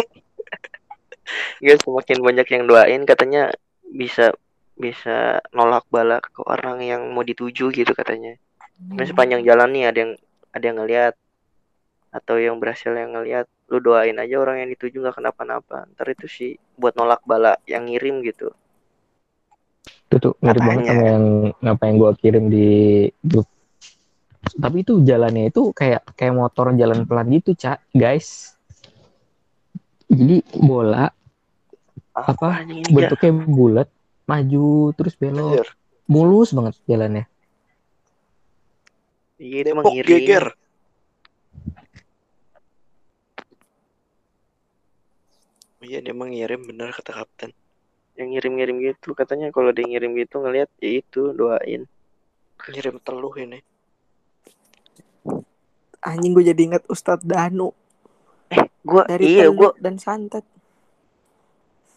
ya 1.59 1.73
semakin 1.79 2.17
banyak 2.19 2.47
yang 2.49 2.63
doain 2.65 3.01
katanya 3.03 3.55
bisa 3.88 4.35
bisa 4.75 5.39
nolak 5.55 5.88
bala 5.88 6.19
ke 6.19 6.43
orang 6.43 6.83
yang 6.83 7.01
mau 7.15 7.23
dituju 7.23 7.71
gitu 7.71 7.91
katanya. 7.95 8.35
Nah, 8.75 9.07
sepanjang 9.07 9.47
jalan 9.47 9.71
nih 9.71 9.83
ada 9.88 9.99
yang 10.03 10.13
ada 10.51 10.65
yang 10.67 10.77
ngelihat 10.83 11.13
atau 12.11 12.35
yang 12.39 12.59
berhasil 12.59 12.91
yang 12.91 13.11
ngelihat 13.15 13.47
lu 13.71 13.81
doain 13.81 14.15
aja 14.15 14.35
orang 14.39 14.63
yang 14.63 14.69
dituju 14.71 14.99
nggak 15.03 15.19
kenapa-napa. 15.19 15.88
Ntar 15.95 16.07
itu 16.11 16.27
sih 16.27 16.51
buat 16.75 16.95
nolak 16.95 17.23
bala 17.23 17.55
yang 17.67 17.88
ngirim 17.88 18.23
gitu. 18.23 18.51
Itu 20.11 20.15
tuh 20.21 20.33
mirip 20.43 20.61
banget 20.61 20.83
sama 20.91 21.03
yang 21.03 21.25
apa 21.65 21.83
yang 21.88 21.95
gue 21.99 22.11
kirim 22.19 22.45
di 22.51 22.67
grup. 23.19 23.47
Tapi 24.45 24.77
itu 24.85 25.01
jalannya 25.01 25.49
itu 25.49 25.73
kayak 25.73 26.13
kayak 26.13 26.35
motor 26.35 26.71
jalan 26.77 27.03
pelan 27.03 27.27
gitu 27.33 27.57
cak 27.57 27.83
guys. 27.91 28.53
Jadi 30.05 30.45
bola 30.61 31.09
Apa? 32.15 32.63
anjing 32.63 32.79
ini 32.79 32.88
ya 32.95 33.11
bentuknya 33.11 33.31
bulat 33.43 33.89
maju 34.25 34.91
terus 34.97 35.13
belok 35.17 35.61
Anjir. 35.61 35.69
mulus 36.09 36.49
banget 36.53 36.75
jalannya 36.89 37.25
iya 39.38 39.57
itu 39.61 39.71
Depok 39.71 39.83
mengirim 39.85 40.17
geger. 40.19 40.45
Iya 45.85 46.01
dia 46.01 46.17
emang 46.17 46.33
ngirim 46.33 46.65
bener 46.65 46.89
kata 46.89 47.13
kapten. 47.13 47.53
yang 48.15 48.31
ngirim-ngirim 48.31 48.79
gitu 48.79 49.11
katanya 49.11 49.51
kalau 49.51 49.75
dia 49.75 49.83
ngirim 49.85 50.15
gitu 50.15 50.39
ngelihat 50.39 50.71
ya 50.79 51.03
itu 51.03 51.35
doain 51.35 51.83
Ngirim 52.71 52.97
teluh 53.03 53.35
ini. 53.35 53.59
anjing 55.99 56.31
gue 56.31 56.47
jadi 56.47 56.61
inget 56.63 56.83
Ustadz 56.88 57.27
Danu 57.27 57.75
gua 58.88 59.03
dari 59.03 59.35
iya 59.35 59.51
gua 59.51 59.75
dan 59.81 59.99
santet 59.99 60.47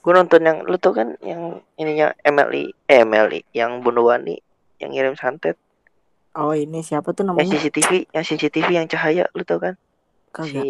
gua 0.01 0.13
nonton 0.23 0.41
yang 0.43 0.59
lu 0.65 0.79
tau 0.81 0.95
kan 0.95 1.19
yang 1.21 1.61
ininya 1.77 2.15
MLI 2.23 2.73
eh 2.89 3.03
MLI 3.05 3.41
yang 3.53 3.83
Bonowani 3.83 4.39
yang 4.79 4.95
ngirim 4.95 5.19
santet? 5.19 5.59
Oh 6.39 6.55
ini 6.55 6.81
siapa 6.87 7.11
tuh 7.11 7.27
yang 7.27 7.35
namanya 7.35 7.59
CCTV 7.59 8.15
yang 8.15 8.25
CCTV 8.25 8.69
yang 8.79 8.87
cahaya 8.87 9.27
lu 9.35 9.43
tau 9.43 9.59
kan? 9.59 9.75
Si 10.47 10.55
kagak 10.55 10.67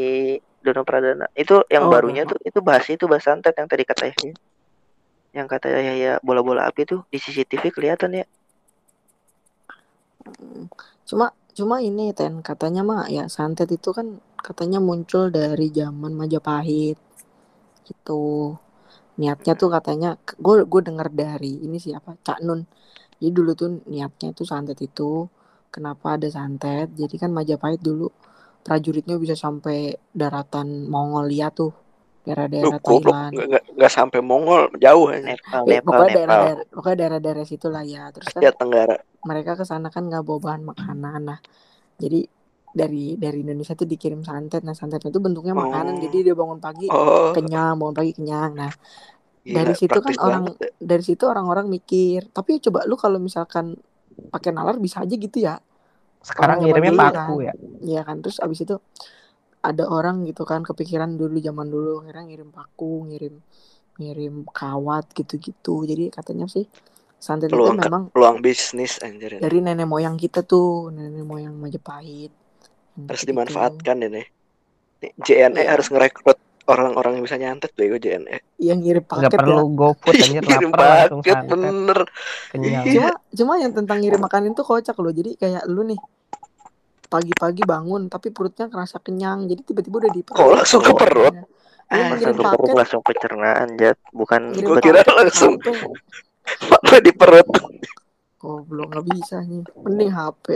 Dono 0.62 0.83
Pradana. 0.83 1.27
Itu 1.37 1.62
yang 1.71 1.87
Oh, 1.87 1.91
barunya 1.93 2.27
tuh 2.27 2.38
itu 2.43 2.59
bahas 2.59 2.87
itu 2.91 3.05
bahas 3.07 3.25
santet 3.25 3.55
yang 3.55 3.69
tadi 3.71 3.85
kata 3.87 4.11
Yahya. 4.11 4.35
Yang 5.33 5.47
kata 5.55 5.67
Yahya 5.71 6.12
bola-bola 6.25 6.67
api 6.67 6.83
tuh 6.88 7.01
di 7.09 7.19
CCTV 7.21 7.71
kelihatan 7.71 8.25
ya. 8.25 8.27
Cuma 11.07 11.33
cuma 11.55 11.83
ini 11.83 12.12
ten 12.14 12.43
katanya 12.43 12.83
mah 12.87 13.07
ya 13.11 13.27
santet 13.31 13.71
itu 13.71 13.91
kan 13.95 14.19
katanya 14.38 14.79
muncul 14.83 15.31
dari 15.31 15.71
zaman 15.71 16.12
Majapahit. 16.14 16.99
Gitu 17.87 18.57
niatnya 19.21 19.53
tuh 19.61 19.69
katanya 19.77 20.09
gue 20.39 20.57
gue 20.73 20.81
dengar 20.89 21.09
dari 21.11 21.53
ini 21.67 21.77
siapa 21.83 22.15
Cak 22.27 22.39
Nun. 22.47 22.61
Jadi 23.19 23.31
dulu 23.35 23.51
tuh 23.59 23.69
niatnya 23.91 24.31
tuh 24.39 24.47
santet 24.47 24.79
itu 24.79 25.27
kenapa 25.75 26.15
ada 26.17 26.29
santet? 26.31 26.95
Jadi 26.95 27.15
kan 27.19 27.31
Majapahit 27.35 27.81
dulu 27.83 28.07
prajuritnya 28.63 29.17
bisa 29.19 29.35
sampai 29.35 29.97
daratan 30.15 30.87
Mongolia 30.87 31.51
tuh 31.51 31.73
daerah-daerah 32.27 32.79
Thailand. 32.85 33.33
nggak 33.77 33.93
sampai 33.93 34.21
Mongol 34.21 34.62
jauh 34.79 35.09
ini. 35.11 35.33
Nepal 35.35 35.62
Eh, 35.64 35.81
Nepal 35.81 35.85
pokoknya 35.87 36.05
Nepal. 36.05 36.16
daerah-daerah 36.16 36.64
pokoknya 36.71 36.97
daerah-daerah 37.01 37.45
situ 37.49 37.66
lah 37.73 37.85
ya. 37.85 38.03
Terus 38.14 38.29
kan 38.37 38.43
Tenggara. 38.55 38.97
mereka 39.25 39.53
ke 39.59 39.64
sana 39.66 39.89
kan 39.91 40.03
nggak 40.07 40.23
bawa 40.23 40.39
bahan 40.45 40.62
makanan 40.69 41.21
nah. 41.27 41.41
Jadi 41.99 42.21
dari 42.79 43.18
dari 43.18 43.43
Indonesia 43.43 43.74
tuh 43.74 43.85
dikirim 43.85 44.22
santet 44.22 44.62
nah 44.62 44.72
santet 44.72 45.03
itu 45.03 45.18
bentuknya 45.18 45.53
makanan 45.53 45.95
Oh. 45.95 46.01
jadi 46.01 46.16
dia 46.22 46.35
bangun 46.35 46.59
pagi 46.59 46.87
Oh, 46.89 47.35
kenyang 47.35 47.74
bangun 47.74 47.97
pagi 47.97 48.12
kenyang 48.12 48.51
nah 48.55 48.70
gila, 49.41 49.55
dari 49.57 49.74
situ 49.74 49.99
kan 49.99 50.14
orang 50.16 50.43
banget 50.47 50.55
ya. 50.61 50.70
dari 50.79 51.03
situ 51.03 51.24
orang-orang 51.24 51.66
mikir 51.66 52.31
tapi 52.31 52.59
coba 52.61 52.85
lu 52.85 52.95
kalau 52.95 53.18
misalkan 53.18 53.74
pakai 54.31 54.51
nalar 54.51 54.79
bisa 54.79 55.03
aja 55.03 55.14
gitu 55.14 55.39
ya 55.39 55.59
Sekarang 56.20 56.59
Orang 56.59 56.66
ngirimnya 56.68 56.93
paku 56.95 57.35
kan. 57.37 57.47
ya. 57.47 57.53
Iya 57.81 58.01
kan 58.03 58.16
terus 58.18 58.39
abis 58.39 58.59
itu 58.61 58.74
ada 59.61 59.85
orang 59.87 60.22
gitu 60.22 60.43
kan 60.43 60.62
kepikiran 60.62 61.14
dulu 61.14 61.39
zaman 61.39 61.66
dulu 61.66 61.93
akhirnya 62.01 62.24
ngirim 62.26 62.51
paku 62.51 63.07
ngirim 63.07 63.35
ngirim 63.97 64.47
kawat 64.49 65.11
gitu-gitu 65.11 65.83
jadi 65.83 66.11
katanya 66.11 66.47
sih 66.47 66.66
santet 67.16 67.49
itu 67.49 67.55
Peluang 67.57 67.79
memang 67.81 68.03
peluang 68.09 68.39
bisnis 68.39 68.99
anjir 68.99 69.35
ini. 69.35 69.41
dari 69.41 69.59
nenek 69.59 69.87
moyang 69.87 70.14
kita 70.14 70.43
tuh 70.43 70.91
nenek 70.91 71.22
moyang 71.22 71.55
Majapahit 71.55 72.31
harus 73.01 73.20
gitu-gitu. 73.20 73.30
dimanfaatkan 73.30 73.96
ini. 74.03 74.22
Nih, 74.99 75.12
JNE 75.16 75.55
Iya. 75.57 75.70
harus 75.70 75.86
ngerekrut 75.88 76.38
orang-orang 76.64 77.16
yang 77.16 77.24
bisa 77.24 77.36
nyantet 77.36 77.70
bego 77.72 77.96
JNE. 77.96 78.42
yang 78.59 78.78
ngirim 78.78 79.01
paket 79.01 79.30
perlu 79.32 79.55
ya 79.57 79.62
GoFood 79.72 80.14
anjir 80.16 80.42
lapar 80.51 80.68
langsung 80.68 81.20
paket 81.22 81.34
santet 81.38 81.55
bener. 81.55 81.99
kenyang 82.51 82.84
Iya. 82.84 82.90
cuma 82.90 83.11
cuma 83.30 83.53
yang 83.57 83.72
tentang 83.72 83.99
ngirim 83.99 84.18
makanan 84.18 84.51
itu 84.51 84.62
kocak 84.62 84.96
loh 84.96 85.09
jadi 85.09 85.30
kayak 85.34 85.62
lu 85.64 85.86
nih 85.86 86.01
pagi-pagi 87.07 87.62
bangun 87.64 88.03
tapi 88.07 88.28
perutnya 88.28 88.66
kerasa 88.66 88.99
kenyang 88.99 89.46
jadi 89.46 89.62
tiba-tiba 89.62 89.96
udah 89.99 90.12
di 90.12 90.20
perut 90.20 90.42
Oh, 90.42 90.53
langsung 90.53 90.82
ke 90.82 90.92
perut? 90.92 91.34
Ah, 91.88 92.12
langsung 92.12 92.18
ngirim 92.20 92.36
ke 92.36 92.44
perut 92.44 92.70
langsung 92.74 93.01
pencernaan 93.01 93.68
jat 93.74 93.96
bukan 94.12 94.40
ngirim 94.51 94.66
Gua 94.66 94.76
kira 94.78 95.01
paket 95.01 95.14
langsung. 95.16 95.53
Apa 96.74 96.96
di 96.99 97.12
perut? 97.12 97.49
oh 98.40 98.61
belum 98.61 98.86
nggak 98.88 99.07
bisa 99.09 99.40
nih 99.40 99.64
mending 99.78 100.11
HP 100.11 100.46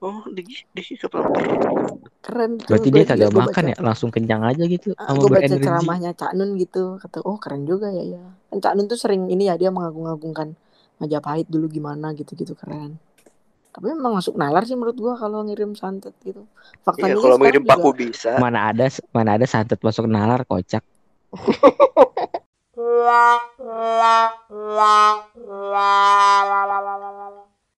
Oh, 0.00 0.24
di 0.26 0.40
di 0.66 0.82
kepala 0.94 1.28
perut. 1.28 1.60
keren 2.20 2.56
tuh 2.56 2.72
Berarti 2.72 2.88
Gua- 2.88 2.96
dia 2.96 3.04
kagak 3.06 3.30
makan 3.30 3.52
baca- 3.62 3.70
ya, 3.70 3.76
langsung 3.78 4.08
kenyang 4.08 4.40
aja 4.42 4.64
gitu 4.64 4.92
Ah, 4.94 5.08
sama 5.08 5.18
gue 5.18 5.28
baca 5.30 5.40
berenergi. 5.40 5.60
ceramahnya 5.62 6.10
Cak 6.14 6.32
Nun 6.34 6.56
gitu 6.56 6.82
kata 6.96 7.20
oh 7.20 7.36
keren 7.36 7.62
juga 7.62 7.88
ya 7.88 8.04
ya 8.10 8.20
kan 8.46 8.58
Cak 8.58 8.72
Nun 8.74 8.86
tuh 8.86 8.96
sering 8.96 9.28
ini 9.28 9.44
ya 9.44 9.54
dia 9.54 9.68
mengagung-agungkan 9.68 10.56
Majapahit 10.96 11.46
dulu 11.46 11.64
gimana 11.66 12.12
gitu-gitu 12.12 12.52
keren 12.54 12.96
tapi 13.70 13.86
memang 13.88 14.12
masuk 14.14 14.34
nalar 14.34 14.62
sih 14.62 14.72
menurut 14.72 14.96
gua 14.96 15.14
kalau 15.14 15.40
ngirim 15.42 15.72
santet 15.72 16.16
gitu 16.18 16.42
Iya, 16.42 16.80
faktanya 16.82 17.14
kalau 17.14 17.20
sekarang 17.20 17.38
mengirim 17.38 17.62
juga- 17.62 17.72
paku 17.74 17.90
bisa. 17.94 18.30
Mana 18.36 18.58
ada 18.66 18.84
mana 19.10 19.30
ada 19.32 19.44
santet 19.44 19.78
masuk 19.78 20.04
nalar 20.06 20.42
kocak. 20.42 20.80
la 22.80 23.36
la 23.70 24.16
la 24.48 24.96
la 25.70 25.90
la 26.66 26.78
la 26.80 26.94
la 26.96 27.39